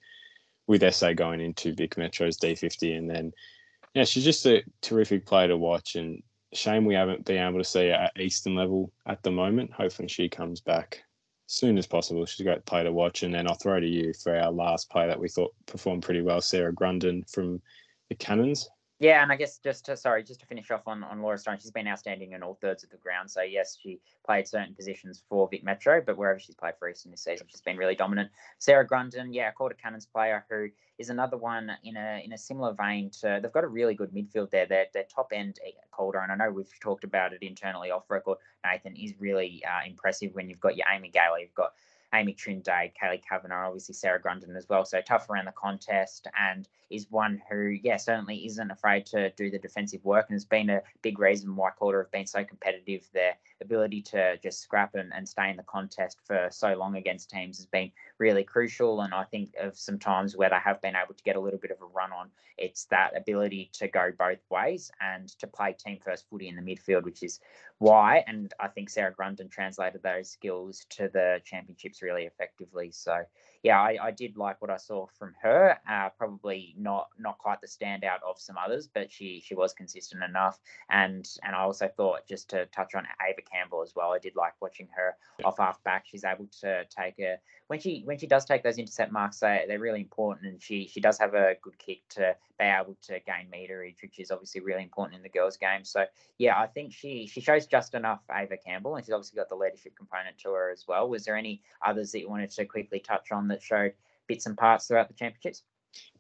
with 0.67 0.95
SA 0.95 1.13
going 1.13 1.41
into 1.41 1.75
Vic 1.75 1.97
Metro's 1.97 2.39
D50. 2.39 2.97
And 2.97 3.11
then, 3.11 3.33
yeah, 3.95 4.05
she's 4.05 4.25
just 4.25 4.47
a 4.47 4.63
terrific 4.81 5.27
player 5.27 5.49
to 5.49 5.57
watch. 5.57 5.97
And 5.97 6.23
shame 6.53 6.85
we 6.85 6.95
haven't 6.95 7.25
been 7.25 7.43
able 7.43 7.59
to 7.59 7.65
see 7.65 7.89
her 7.89 7.95
at 7.95 8.21
Eastern 8.21 8.55
level 8.55 8.93
at 9.07 9.23
the 9.23 9.31
moment. 9.31 9.73
Hopefully 9.73 10.09
she 10.09 10.29
comes 10.29 10.61
back 10.61 11.03
soon 11.47 11.77
as 11.79 11.87
possible. 11.87 12.25
She's 12.25 12.41
a 12.41 12.45
great 12.45 12.65
player 12.65 12.85
to 12.85 12.93
watch. 12.93 13.23
And 13.23 13.35
then 13.35 13.47
I'll 13.49 13.55
throw 13.55 13.81
to 13.81 13.87
you 13.87 14.13
for 14.15 14.37
our 14.37 14.51
last 14.51 14.91
player 14.91 15.09
that 15.09 15.21
we 15.21 15.29
thought 15.29 15.55
performed 15.67 16.03
pretty 16.03 16.23
well, 16.23 16.41
Sarah 16.41 16.73
Grunden 16.73 17.31
from 17.31 17.61
the 18.09 18.15
Cannons. 18.15 18.69
Yeah, 19.03 19.21
and 19.21 19.33
I 19.33 19.37
guess 19.37 19.59
just 19.59 19.87
to 19.87 19.97
sorry, 19.97 20.23
just 20.23 20.39
to 20.41 20.47
finish 20.47 20.71
off 20.71 20.87
on, 20.87 21.03
on 21.03 21.23
Laura 21.23 21.37
Stone, 21.37 21.59
she's 21.61 21.73
been 21.73 21.89
outstanding 21.89 22.35
in 22.35 22.43
all 22.45 22.57
thirds 22.61 22.85
of 22.85 22.91
the 22.91 22.99
ground. 22.99 23.29
So 23.29 23.43
yes, 23.43 23.77
she 23.83 23.99
played 24.25 24.47
certain 24.47 24.77
positions 24.77 25.25
for 25.29 25.49
Vic 25.49 25.65
Metro, 25.65 26.01
but 26.07 26.17
wherever 26.17 26.39
she's 26.39 26.55
played 26.55 26.75
for 26.79 26.89
Eastern 26.89 27.11
this 27.11 27.23
season, 27.25 27.49
she's 27.51 27.61
been 27.61 27.77
really 27.77 27.97
dominant. 27.97 28.31
Sarah 28.61 28.87
Grundon, 28.87 29.35
yeah, 29.35 29.51
Calder 29.51 29.75
Cannons 29.75 30.07
player 30.07 30.45
who 30.49 30.69
is 30.99 31.11
another 31.11 31.37
one 31.37 31.73
in 31.83 31.97
a 31.97 32.23
in 32.25 32.33
a 32.33 32.39
similar 32.39 32.75
vein 32.75 33.11
to 33.23 33.41
they've 33.43 33.53
got 33.53 33.65
a 33.65 33.69
really 33.69 33.95
good 33.97 34.13
midfield 34.13 34.51
there. 34.51 34.67
Their 34.67 34.87
their 34.95 35.07
top 35.13 35.33
end 35.35 35.59
eh, 35.67 35.73
Calder, 35.91 36.21
and 36.21 36.31
I 36.31 36.37
know 36.37 36.53
we've 36.53 36.71
talked 36.81 37.03
about 37.03 37.33
it 37.33 37.43
internally 37.43 37.91
off 37.91 38.09
record. 38.09 38.39
Nathan 38.65 38.95
is 38.95 39.15
really 39.19 39.65
uh, 39.65 39.85
impressive 39.85 40.33
when 40.35 40.49
you've 40.49 40.61
got 40.61 40.77
your 40.77 40.87
Amy 40.95 41.09
Gaylor, 41.09 41.41
you've 41.41 41.55
got 41.55 41.73
Amy 42.15 42.35
Trindade, 42.35 42.93
Kaylee 43.01 43.23
Kavanagh, 43.27 43.67
obviously 43.67 43.95
Sarah 43.95 44.21
Grundon 44.21 44.57
as 44.57 44.69
well. 44.69 44.85
So 44.85 45.01
tough 45.01 45.31
around 45.31 45.47
the 45.47 45.53
contest 45.53 46.27
and 46.39 46.69
is 46.91 47.11
one 47.11 47.41
who, 47.51 47.79
yeah, 47.83 47.97
certainly 47.97 48.45
isn't 48.47 48.71
afraid 48.71 49.07
to 49.07 49.31
do 49.31 49.51
the 49.51 49.59
defensive 49.59 50.05
work 50.05 50.27
and 50.29 50.35
has 50.35 50.45
been 50.45 50.69
a 50.69 50.83
big 51.01 51.19
reason 51.19 51.57
why 51.57 51.71
Calder 51.71 52.03
have 52.03 52.13
been 52.13 52.27
so 52.27 52.45
competitive. 52.45 53.09
Their 53.15 53.35
ability 53.63 54.03
to 54.03 54.37
just 54.43 54.61
scrap 54.61 54.95
and, 54.95 55.13
and 55.15 55.27
stay 55.27 55.49
in 55.49 55.57
the 55.57 55.63
contest 55.63 56.19
for 56.25 56.49
so 56.51 56.75
long 56.75 56.97
against 56.97 57.31
teams 57.31 57.57
has 57.57 57.67
been 57.67 57.91
really 58.19 58.45
crucial. 58.45 59.01
And 59.01 59.15
I 59.15 59.25
think 59.25 59.55
of 59.59 59.79
some 59.79 59.99
times 59.99 60.37
where 60.37 60.51
they 60.51 60.59
have 60.63 60.83
been 60.83 60.95
able 60.97 61.15
to 61.15 61.25
get 61.25 61.37
a 61.37 61.41
little 61.41 61.59
bit 61.59 61.71
of 61.71 61.81
a 61.81 61.87
run 61.87 62.13
on, 62.13 62.29
it's 62.59 62.85
that 62.87 63.17
ability 63.17 63.71
to 63.73 63.89
go 63.89 64.13
both 64.17 64.39
ways 64.51 64.91
and 65.01 65.29
to 65.39 65.47
play 65.47 65.73
team 65.73 65.99
first 66.05 66.29
footy 66.29 66.49
in 66.49 66.57
the 66.57 66.63
midfield, 66.63 67.05
which 67.05 67.23
is 67.23 67.41
why. 67.83 68.23
And 68.27 68.55
I 68.61 68.69
think 68.69 68.89
Sarah 68.89 69.13
Grundon 69.13 69.51
translated 69.51 70.03
those 70.03 70.31
skills 70.31 70.87
to 70.91 71.09
the 71.13 71.41
championships 71.45 72.01
really 72.01 72.25
effectively. 72.25 72.93
So, 72.93 73.25
yeah, 73.63 73.81
I, 73.81 73.97
I 74.03 74.11
did 74.11 74.37
like 74.37 74.61
what 74.61 74.71
I 74.71 74.77
saw 74.77 75.07
from 75.07 75.35
her. 75.41 75.79
Uh, 75.89 76.09
probably 76.11 76.75
not 76.77 77.09
not 77.19 77.39
quite 77.39 77.61
the 77.61 77.69
standout 77.69 78.23
of 78.29 78.41
some 78.41 78.57
others, 78.59 78.89
but 78.93 79.13
she 79.13 79.41
she 79.45 79.55
was 79.55 79.73
consistent 79.73 80.23
enough. 80.25 80.59
And 80.91 81.29
and 81.45 81.55
I 81.55 81.61
also 81.61 81.89
thought 81.89 82.27
just 82.29 82.51
to 82.51 82.67
touch 82.67 82.95
on 82.95 83.07
Ava 83.29 83.43
Campbell 83.43 83.83
as 83.83 83.93
well. 83.95 84.13
I 84.13 84.19
did 84.19 84.35
like 84.35 84.55
watching 84.61 84.89
her 84.97 85.17
off 85.45 85.59
half 85.59 85.83
back. 85.85 86.07
She's 86.07 86.25
able 86.25 86.49
to 86.61 86.85
take 86.87 87.21
a 87.21 87.37
when 87.69 87.79
she 87.79 88.03
when 88.05 88.19
she 88.19 88.27
does 88.27 88.45
take 88.45 88.63
those 88.63 88.79
intercept 88.79 89.13
marks, 89.13 89.39
they, 89.39 89.65
they're 89.69 89.79
really 89.79 90.01
important. 90.01 90.47
And 90.47 90.61
she 90.61 90.89
she 90.89 91.01
does 91.01 91.19
have 91.19 91.35
a 91.35 91.55
good 91.63 91.79
kick 91.79 92.01
to 92.11 92.35
be 92.59 92.65
able 92.65 92.97
to 93.03 93.21
gain 93.21 93.47
meterage, 93.53 94.03
which 94.03 94.19
is 94.19 94.31
obviously 94.31 94.61
really 94.61 94.83
important 94.83 95.17
in 95.17 95.23
the 95.23 95.29
girls' 95.29 95.57
game. 95.57 95.85
So 95.85 96.05
yeah, 96.39 96.59
I 96.59 96.67
think 96.67 96.93
she 96.93 97.27
she 97.27 97.41
shows 97.41 97.67
just 97.67 97.95
enough 97.95 98.21
Ava 98.31 98.57
Campbell, 98.57 98.97
and 98.97 99.05
she's 99.05 99.15
obviously 99.15 99.37
got 99.37 99.49
the 99.49 99.55
leadership 99.55 99.97
component 99.97 100.37
to 100.39 100.51
her 100.51 100.71
as 100.71 100.85
well. 100.89 101.09
Was 101.09 101.25
there 101.25 101.37
any 101.37 101.63
others 101.87 102.11
that 102.13 102.21
you 102.21 102.29
wanted 102.29 102.51
to 102.51 102.65
quickly 102.65 102.99
touch 102.99 103.31
on 103.31 103.52
that 103.53 103.63
showed 103.63 103.93
bits 104.27 104.47
and 104.47 104.57
parts 104.57 104.87
throughout 104.87 105.09
the 105.09 105.15
championships? 105.15 105.63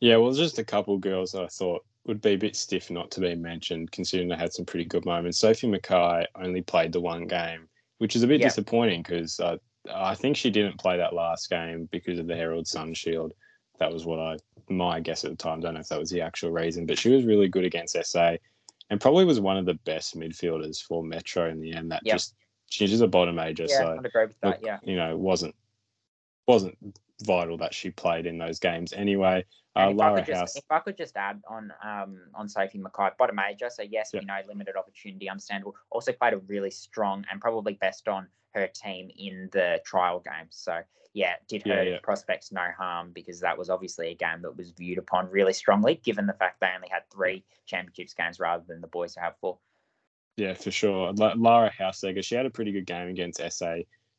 Yeah, 0.00 0.16
well, 0.16 0.32
just 0.32 0.58
a 0.58 0.64
couple 0.64 0.98
girls 0.98 1.32
that 1.32 1.42
I 1.42 1.48
thought 1.48 1.84
would 2.06 2.20
be 2.20 2.30
a 2.30 2.36
bit 2.36 2.56
stiff 2.56 2.90
not 2.90 3.10
to 3.12 3.20
be 3.20 3.34
mentioned, 3.34 3.92
considering 3.92 4.28
they 4.28 4.36
had 4.36 4.52
some 4.52 4.66
pretty 4.66 4.84
good 4.84 5.04
moments. 5.04 5.38
Sophie 5.38 5.68
Mackay 5.68 6.26
only 6.34 6.62
played 6.62 6.92
the 6.92 7.00
one 7.00 7.26
game, 7.26 7.68
which 7.98 8.16
is 8.16 8.22
a 8.22 8.26
bit 8.26 8.40
yeah. 8.40 8.48
disappointing 8.48 9.02
because 9.02 9.38
uh, 9.40 9.56
I 9.92 10.14
think 10.14 10.36
she 10.36 10.50
didn't 10.50 10.78
play 10.78 10.96
that 10.96 11.14
last 11.14 11.48
game 11.48 11.88
because 11.90 12.18
of 12.18 12.26
the 12.26 12.36
Herald 12.36 12.66
Sun 12.66 12.94
Shield. 12.94 13.32
That 13.78 13.92
was 13.92 14.04
what 14.04 14.18
I 14.18 14.36
my 14.68 15.00
guess 15.00 15.24
at 15.24 15.30
the 15.30 15.36
time. 15.36 15.60
Don't 15.60 15.74
know 15.74 15.80
if 15.80 15.88
that 15.88 15.98
was 15.98 16.10
the 16.10 16.20
actual 16.20 16.50
reason, 16.50 16.86
but 16.86 16.98
she 16.98 17.10
was 17.10 17.24
really 17.24 17.48
good 17.48 17.64
against 17.64 17.96
SA, 18.04 18.36
and 18.90 19.00
probably 19.00 19.24
was 19.24 19.40
one 19.40 19.56
of 19.56 19.66
the 19.66 19.74
best 19.74 20.16
midfielders 20.16 20.82
for 20.82 21.02
Metro 21.02 21.48
in 21.48 21.60
the 21.60 21.72
end. 21.72 21.90
That 21.90 22.02
yep. 22.04 22.16
just 22.16 22.34
she's 22.70 22.90
just 22.90 23.02
a 23.02 23.08
bottom 23.08 23.36
major, 23.36 23.66
yeah, 23.68 23.78
so 23.78 23.96
I'd 23.98 24.06
agree 24.06 24.26
with 24.26 24.40
that. 24.40 24.48
Look, 24.48 24.60
yeah, 24.62 24.78
you 24.82 24.96
know, 24.96 25.16
wasn't 25.16 25.54
wasn't 26.46 26.76
vital 27.22 27.56
that 27.58 27.74
she 27.74 27.90
played 27.90 28.26
in 28.26 28.38
those 28.38 28.58
games 28.58 28.92
anyway. 28.92 29.44
Uh, 29.74 29.88
if, 29.90 29.96
Lara 29.96 30.20
I 30.20 30.24
just, 30.24 30.58
if 30.58 30.64
I 30.70 30.80
could 30.80 30.98
just 30.98 31.16
add 31.16 31.40
on 31.48 31.72
um, 31.82 32.18
on 32.34 32.48
Sophie 32.48 32.78
Mackay, 32.78 33.10
bottom 33.18 33.36
major. 33.36 33.70
So 33.70 33.82
yes, 33.82 34.10
yep. 34.12 34.22
we 34.22 34.26
know 34.26 34.38
limited 34.46 34.76
opportunity, 34.76 35.30
understandable. 35.30 35.74
Also 35.90 36.12
played 36.12 36.34
a 36.34 36.38
really 36.38 36.70
strong 36.70 37.24
and 37.30 37.40
probably 37.40 37.74
best 37.74 38.06
on 38.06 38.28
her 38.54 38.68
team 38.68 39.10
in 39.16 39.48
the 39.52 39.80
trial 39.84 40.20
game. 40.20 40.48
So 40.50 40.80
yeah, 41.14 41.34
did 41.48 41.66
her 41.66 41.82
yeah, 41.82 41.90
yeah. 41.90 41.98
prospects 42.02 42.52
no 42.52 42.66
harm 42.76 43.12
because 43.14 43.40
that 43.40 43.56
was 43.56 43.70
obviously 43.70 44.08
a 44.08 44.14
game 44.14 44.42
that 44.42 44.56
was 44.56 44.70
viewed 44.70 44.98
upon 44.98 45.30
really 45.30 45.52
strongly, 45.52 46.00
given 46.02 46.26
the 46.26 46.32
fact 46.34 46.60
they 46.60 46.68
only 46.74 46.88
had 46.90 47.02
three 47.12 47.44
championships 47.66 48.14
games 48.14 48.40
rather 48.40 48.64
than 48.66 48.80
the 48.80 48.86
boys 48.86 49.14
who 49.14 49.22
have 49.22 49.36
four. 49.40 49.58
Yeah, 50.36 50.54
for 50.54 50.70
sure. 50.70 51.12
Lara 51.12 51.70
Houseegger, 51.78 52.24
she 52.24 52.34
had 52.34 52.46
a 52.46 52.50
pretty 52.50 52.72
good 52.72 52.86
game 52.86 53.08
against 53.08 53.40
SA. 53.50 53.76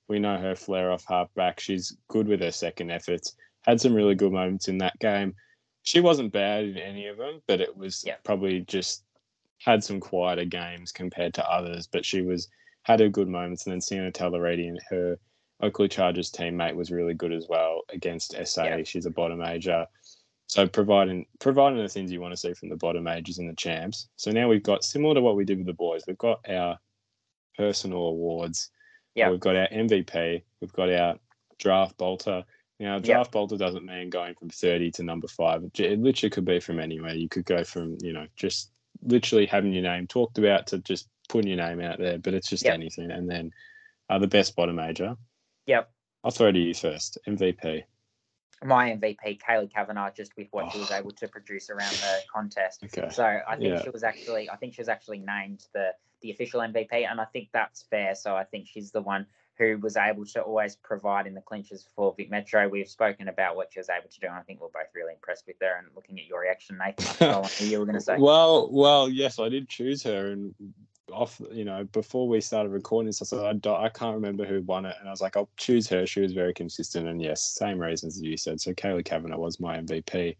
We 0.07 0.19
know 0.19 0.37
her 0.37 0.55
flare 0.55 0.91
off 0.91 1.05
halfback. 1.07 1.59
She's 1.59 1.95
good 2.09 2.27
with 2.27 2.41
her 2.41 2.51
second 2.51 2.91
efforts. 2.91 3.35
Had 3.61 3.79
some 3.79 3.93
really 3.93 4.15
good 4.15 4.33
moments 4.33 4.67
in 4.67 4.77
that 4.79 4.99
game. 4.99 5.35
She 5.83 5.99
wasn't 5.99 6.33
bad 6.33 6.65
in 6.65 6.77
any 6.77 7.07
of 7.07 7.17
them, 7.17 7.41
but 7.47 7.61
it 7.61 7.75
was 7.75 8.03
yeah. 8.05 8.15
probably 8.23 8.61
just 8.61 9.03
had 9.59 9.83
some 9.83 9.99
quieter 9.99 10.45
games 10.45 10.91
compared 10.91 11.33
to 11.35 11.49
others. 11.49 11.87
But 11.87 12.05
she 12.05 12.21
was 12.21 12.49
had 12.83 12.99
her 12.99 13.09
good 13.09 13.29
moments, 13.29 13.65
and 13.65 13.73
then 13.73 13.81
Sienna 13.81 14.11
Tallaredi 14.11 14.67
and 14.67 14.79
her 14.89 15.17
Oakleigh 15.61 15.89
Chargers 15.89 16.31
teammate 16.31 16.75
was 16.75 16.91
really 16.91 17.13
good 17.13 17.31
as 17.31 17.47
well 17.49 17.81
against 17.89 18.35
SA. 18.45 18.63
Yeah. 18.63 18.83
She's 18.83 19.05
a 19.05 19.11
bottom 19.11 19.39
major. 19.39 19.87
So 20.47 20.67
providing 20.67 21.25
providing 21.39 21.79
the 21.79 21.87
things 21.87 22.11
you 22.11 22.21
want 22.21 22.33
to 22.33 22.37
see 22.37 22.53
from 22.53 22.69
the 22.69 22.75
bottom 22.75 23.03
majors 23.03 23.39
and 23.39 23.49
the 23.49 23.55
champs. 23.55 24.09
So 24.17 24.31
now 24.31 24.49
we've 24.49 24.61
got 24.63 24.83
similar 24.83 25.15
to 25.15 25.21
what 25.21 25.35
we 25.35 25.45
did 25.45 25.57
with 25.57 25.67
the 25.67 25.73
boys. 25.73 26.03
We've 26.05 26.17
got 26.17 26.47
our 26.49 26.77
personal 27.57 28.07
awards. 28.07 28.69
Yeah. 29.15 29.29
We've 29.29 29.39
got 29.39 29.55
our 29.55 29.67
MVP. 29.67 30.43
We've 30.59 30.73
got 30.73 30.91
our 30.91 31.15
draft 31.59 31.97
bolter. 31.97 32.43
Now, 32.79 32.99
draft 32.99 33.27
yep. 33.27 33.31
bolter 33.31 33.57
doesn't 33.57 33.85
mean 33.85 34.09
going 34.09 34.35
from 34.35 34.49
30 34.49 34.91
to 34.91 35.03
number 35.03 35.27
five. 35.27 35.63
It 35.75 35.99
literally 35.99 36.29
could 36.29 36.45
be 36.45 36.59
from 36.59 36.79
anywhere. 36.79 37.13
You 37.13 37.29
could 37.29 37.45
go 37.45 37.63
from, 37.63 37.97
you 38.01 38.13
know, 38.13 38.27
just 38.35 38.71
literally 39.03 39.45
having 39.45 39.73
your 39.73 39.83
name 39.83 40.07
talked 40.07 40.37
about 40.37 40.67
to 40.67 40.79
just 40.79 41.07
putting 41.29 41.47
your 41.49 41.65
name 41.65 41.81
out 41.81 41.99
there, 41.99 42.17
but 42.17 42.33
it's 42.33 42.49
just 42.49 42.65
yep. 42.65 42.73
anything. 42.73 43.11
And 43.11 43.29
then 43.29 43.51
uh, 44.09 44.19
the 44.19 44.27
best 44.27 44.55
bottom 44.55 44.75
major. 44.75 45.15
Yep. 45.67 45.89
I'll 46.23 46.31
throw 46.31 46.51
to 46.51 46.59
you 46.59 46.73
first. 46.73 47.17
MVP. 47.27 47.83
My 48.63 48.91
MVP, 48.91 49.39
Kaylee 49.41 49.73
Kavanagh, 49.73 50.11
just 50.15 50.31
with 50.37 50.47
what 50.51 50.65
oh. 50.65 50.69
she 50.71 50.79
was 50.79 50.91
oh. 50.91 50.95
able 50.95 51.11
to 51.11 51.27
produce 51.27 51.69
around 51.69 51.91
the 51.91 52.19
contest. 52.33 52.83
Okay. 52.85 53.09
So 53.11 53.23
I 53.25 53.55
think 53.55 53.69
yeah. 53.69 53.83
she 53.83 53.89
was 53.89 54.03
actually, 54.03 54.49
I 54.49 54.55
think 54.55 54.73
she 54.73 54.81
was 54.81 54.89
actually 54.89 55.19
named 55.19 55.65
the 55.73 55.91
the 56.23 56.31
official 56.31 56.61
MVP, 56.61 57.07
and 57.07 57.21
I 57.21 57.25
think 57.25 57.49
that's 57.53 57.83
fair. 57.83 58.15
So 58.15 58.35
I 58.35 58.43
think 58.43 58.67
she's 58.67 58.91
the 58.91 59.01
one 59.01 59.27
who 59.59 59.77
was 59.77 59.95
able 59.97 60.25
to 60.25 60.41
always 60.41 60.75
provide 60.77 61.27
in 61.27 61.35
the 61.35 61.41
clinches 61.41 61.85
for 61.95 62.15
Vic 62.17 62.31
Metro. 62.31 62.67
We've 62.67 62.89
spoken 62.89 63.27
about 63.27 63.55
what 63.55 63.71
she 63.71 63.79
was 63.79 63.89
able 63.89 64.09
to 64.09 64.19
do, 64.19 64.27
and 64.27 64.35
I 64.35 64.41
think 64.41 64.61
we're 64.61 64.69
both 64.69 64.89
really 64.95 65.13
impressed 65.13 65.45
with 65.45 65.57
her. 65.61 65.77
And 65.77 65.87
looking 65.95 66.17
at 66.19 66.25
your 66.25 66.41
reaction, 66.41 66.79
Nathan, 66.83 67.29
I 67.29 67.49
you 67.59 67.79
were 67.79 67.85
going 67.85 67.95
to 67.95 68.01
say. 68.01 68.17
Well, 68.17 68.69
well, 68.71 69.09
yes, 69.09 69.37
I 69.37 69.49
did 69.49 69.69
choose 69.69 70.01
her, 70.03 70.31
and 70.31 70.55
off, 71.11 71.39
you 71.51 71.65
know, 71.65 71.83
before 71.85 72.27
we 72.27 72.41
started 72.41 72.69
recording 72.69 73.07
this, 73.07 73.21
I 73.21 73.25
said, 73.25 73.65
I, 73.67 73.69
I 73.69 73.89
can't 73.89 74.15
remember 74.15 74.45
who 74.45 74.61
won 74.61 74.85
it. 74.85 74.95
And 74.99 75.07
I 75.07 75.11
was 75.11 75.21
like, 75.21 75.37
I'll 75.37 75.49
choose 75.57 75.87
her. 75.89 76.05
She 76.05 76.21
was 76.21 76.33
very 76.33 76.53
consistent. 76.53 77.07
And 77.07 77.21
yes, 77.21 77.53
same 77.57 77.79
reasons 77.79 78.17
as 78.17 78.23
you 78.23 78.37
said. 78.37 78.59
So 78.59 78.73
Kaylee 78.73 79.05
Kavanagh 79.05 79.37
was 79.37 79.59
my 79.59 79.77
MVP. 79.77 80.37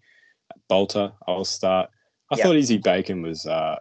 Bolter, 0.68 1.12
I'll 1.28 1.46
start. 1.46 1.90
I 2.32 2.38
yep. 2.38 2.46
thought 2.46 2.56
Izzy 2.56 2.78
Bacon 2.78 3.22
was, 3.22 3.46
uh, 3.46 3.78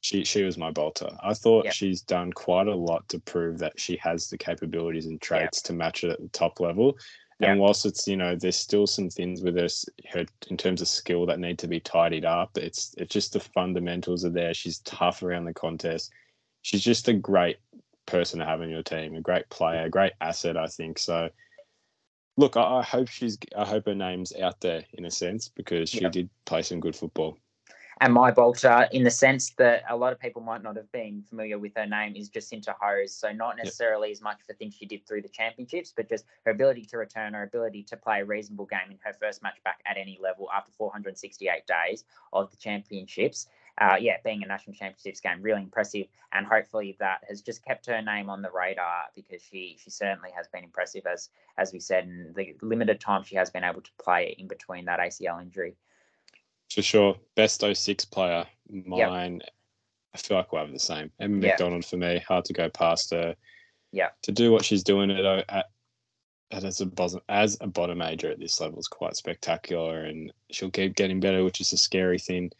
she, 0.00 0.24
she 0.24 0.42
was 0.44 0.56
my 0.56 0.70
bolter. 0.70 1.10
I 1.22 1.34
thought 1.34 1.64
yep. 1.66 1.74
she's 1.74 2.02
done 2.02 2.32
quite 2.32 2.68
a 2.68 2.74
lot 2.74 3.08
to 3.08 3.18
prove 3.18 3.58
that 3.58 3.78
she 3.78 3.96
has 3.96 4.30
the 4.30 4.38
capabilities 4.38 5.06
and 5.06 5.20
traits 5.20 5.58
yep. 5.58 5.64
to 5.64 5.72
match 5.72 6.04
it 6.04 6.10
at 6.10 6.20
the 6.20 6.28
top 6.28 6.60
level. 6.60 6.96
And 7.40 7.60
whilst 7.60 7.86
it's 7.86 8.08
you 8.08 8.16
know 8.16 8.34
there's 8.34 8.56
still 8.56 8.86
some 8.86 9.10
things 9.10 9.42
with 9.42 9.56
her, 9.56 9.68
her 10.10 10.26
in 10.50 10.56
terms 10.56 10.82
of 10.82 10.88
skill 10.88 11.24
that 11.26 11.38
need 11.38 11.58
to 11.60 11.68
be 11.68 11.78
tidied 11.78 12.24
up. 12.24 12.58
It's 12.58 12.94
it's 12.98 13.12
just 13.12 13.32
the 13.32 13.40
fundamentals 13.40 14.24
are 14.24 14.30
there. 14.30 14.52
She's 14.54 14.80
tough 14.80 15.22
around 15.22 15.44
the 15.44 15.54
contest. 15.54 16.10
She's 16.62 16.82
just 16.82 17.06
a 17.06 17.12
great 17.12 17.58
person 18.06 18.40
to 18.40 18.44
have 18.44 18.60
in 18.60 18.70
your 18.70 18.82
team, 18.82 19.14
a 19.14 19.20
great 19.20 19.48
player, 19.50 19.84
a 19.84 19.90
great 19.90 20.14
asset. 20.20 20.56
I 20.56 20.66
think 20.66 20.98
so. 20.98 21.28
Look, 22.36 22.56
I, 22.56 22.78
I 22.78 22.82
hope 22.82 23.08
she's 23.08 23.38
I 23.56 23.64
hope 23.64 23.86
her 23.86 23.94
name's 23.94 24.32
out 24.34 24.60
there 24.60 24.84
in 24.94 25.04
a 25.04 25.10
sense 25.10 25.48
because 25.48 25.90
she 25.90 26.08
did 26.08 26.28
play 26.44 26.62
some 26.62 26.80
good 26.80 26.96
football 26.96 27.38
and 28.00 28.12
my 28.12 28.30
bolter 28.30 28.88
in 28.92 29.02
the 29.02 29.10
sense 29.10 29.50
that 29.50 29.82
a 29.88 29.96
lot 29.96 30.12
of 30.12 30.20
people 30.20 30.42
might 30.42 30.62
not 30.62 30.76
have 30.76 30.90
been 30.92 31.22
familiar 31.22 31.58
with 31.58 31.72
her 31.76 31.86
name 31.86 32.14
is 32.16 32.28
Jacinta 32.28 32.74
Hose. 32.80 33.12
So 33.12 33.32
not 33.32 33.56
necessarily 33.56 34.08
yep. 34.08 34.16
as 34.16 34.22
much 34.22 34.38
for 34.46 34.52
things 34.54 34.74
she 34.74 34.86
did 34.86 35.06
through 35.06 35.22
the 35.22 35.28
championships, 35.28 35.92
but 35.94 36.08
just 36.08 36.24
her 36.44 36.52
ability 36.52 36.84
to 36.86 36.98
return, 36.98 37.34
her 37.34 37.42
ability 37.42 37.82
to 37.84 37.96
play 37.96 38.20
a 38.20 38.24
reasonable 38.24 38.66
game 38.66 38.90
in 38.90 38.98
her 39.02 39.12
first 39.12 39.42
match 39.42 39.62
back 39.64 39.80
at 39.86 39.96
any 39.96 40.18
level 40.22 40.48
after 40.54 40.70
468 40.72 41.66
days 41.66 42.04
of 42.32 42.50
the 42.50 42.56
championships. 42.56 43.48
Uh, 43.80 43.96
yeah, 44.00 44.16
being 44.24 44.42
a 44.42 44.46
national 44.46 44.74
championships 44.74 45.20
game, 45.20 45.40
really 45.40 45.62
impressive, 45.62 46.06
and 46.32 46.44
hopefully 46.46 46.96
that 46.98 47.22
has 47.28 47.40
just 47.40 47.64
kept 47.64 47.86
her 47.86 48.02
name 48.02 48.28
on 48.28 48.42
the 48.42 48.50
radar 48.50 49.04
because 49.14 49.40
she 49.40 49.76
she 49.80 49.88
certainly 49.88 50.30
has 50.34 50.48
been 50.48 50.64
impressive 50.64 51.06
as 51.06 51.30
as 51.58 51.72
we 51.72 51.78
said 51.78 52.02
in 52.02 52.32
the 52.34 52.56
limited 52.60 53.00
time 53.00 53.22
she 53.22 53.36
has 53.36 53.50
been 53.50 53.62
able 53.62 53.80
to 53.80 53.90
play 54.02 54.34
in 54.36 54.48
between 54.48 54.84
that 54.84 54.98
ACL 54.98 55.40
injury. 55.40 55.76
For 56.70 56.82
sure. 56.82 57.16
Best 57.34 57.62
06 57.62 58.04
player. 58.06 58.46
Mine, 58.70 59.40
yep. 59.40 59.50
I 60.14 60.18
feel 60.18 60.36
like 60.36 60.52
we'll 60.52 60.62
have 60.62 60.72
the 60.72 60.78
same. 60.78 61.10
Emma 61.18 61.38
yep. 61.38 61.58
McDonald 61.58 61.84
for 61.84 61.96
me. 61.96 62.22
Hard 62.26 62.44
to 62.46 62.52
go 62.52 62.68
past 62.68 63.10
her. 63.10 63.34
Yeah. 63.92 64.08
To 64.22 64.32
do 64.32 64.52
what 64.52 64.64
she's 64.64 64.82
doing 64.82 65.10
at, 65.10 65.24
at, 65.24 65.66
at 66.50 66.64
as 66.64 66.80
a 66.80 66.86
bottom 66.86 67.20
as 67.28 67.56
a 67.60 67.66
bottom 67.66 67.98
major 67.98 68.30
at 68.30 68.38
this 68.38 68.60
level 68.60 68.78
is 68.78 68.88
quite 68.88 69.16
spectacular, 69.16 70.04
and 70.04 70.32
she'll 70.50 70.70
keep 70.70 70.94
getting 70.96 71.20
better, 71.20 71.44
which 71.44 71.60
is 71.60 71.72
a 71.72 71.78
scary 71.78 72.18
thing. 72.18 72.50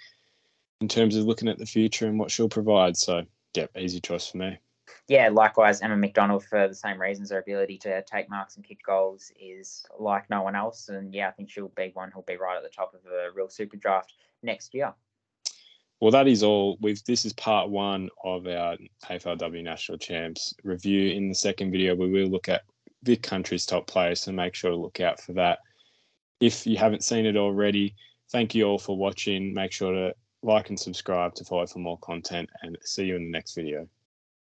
in 0.81 0.89
terms 0.89 1.17
of 1.17 1.25
looking 1.25 1.49
at 1.49 1.59
the 1.59 1.67
future 1.67 2.07
and 2.07 2.19
what 2.19 2.31
she'll 2.31 2.49
provide. 2.49 2.97
So, 2.97 3.25
yeah, 3.55 3.67
easy 3.77 4.01
choice 4.01 4.27
for 4.29 4.39
me. 4.39 4.59
Yeah, 5.09 5.31
likewise, 5.33 5.81
Emma 5.81 5.97
McDonald 5.97 6.45
for 6.45 6.69
the 6.69 6.75
same 6.75 7.01
reasons. 7.01 7.31
Her 7.31 7.39
ability 7.39 7.79
to 7.79 8.03
take 8.03 8.29
marks 8.29 8.57
and 8.57 8.65
kick 8.65 8.81
goals 8.87 9.33
is 9.41 9.87
like 9.99 10.29
no 10.29 10.43
one 10.43 10.55
else. 10.55 10.91
And 10.91 11.15
yeah, 11.15 11.29
I 11.29 11.31
think 11.31 11.49
she'll 11.49 11.69
be 11.69 11.91
one 11.95 12.11
who'll 12.11 12.23
be 12.23 12.37
right 12.37 12.59
at 12.59 12.63
the 12.63 12.69
top 12.69 12.93
of 12.93 13.01
a 13.11 13.35
real 13.35 13.49
super 13.49 13.79
draft 13.79 14.13
next 14.43 14.75
year. 14.75 14.93
Well, 16.01 16.11
that 16.11 16.29
is 16.29 16.43
all. 16.43 16.77
We've 16.83 17.03
this 17.05 17.25
is 17.25 17.33
part 17.33 17.71
one 17.71 18.11
of 18.23 18.47
our 18.47 18.77
AFLW 19.07 19.65
National 19.65 19.97
Champs 19.97 20.55
review. 20.63 21.11
In 21.11 21.31
the 21.31 21.35
second 21.35 21.73
video, 21.73 21.95
we 21.95 22.11
will 22.11 22.29
look 22.29 22.51
at 22.51 22.63
the 23.03 23.17
country's 23.17 23.65
top 23.65 23.87
players, 23.87 24.21
so 24.21 24.31
make 24.31 24.55
sure 24.55 24.71
to 24.71 24.77
look 24.77 25.01
out 25.01 25.21
for 25.21 25.33
that. 25.33 25.61
If 26.39 26.67
you 26.67 26.77
haven't 26.77 27.03
seen 27.03 27.25
it 27.25 27.37
already, 27.37 27.95
thank 28.31 28.55
you 28.55 28.65
all 28.65 28.79
for 28.79 28.97
watching. 28.97 29.55
Make 29.55 29.73
sure 29.73 29.93
to 29.93 30.15
like 30.43 30.69
and 30.69 30.79
subscribe 30.79 31.35
to 31.37 31.45
follow 31.45 31.67
for 31.67 31.79
more 31.79 31.99
content, 31.99 32.51
and 32.61 32.77
see 32.83 33.07
you 33.07 33.17
in 33.17 33.25
the 33.25 33.31
next 33.31 33.55
video. 33.55 33.89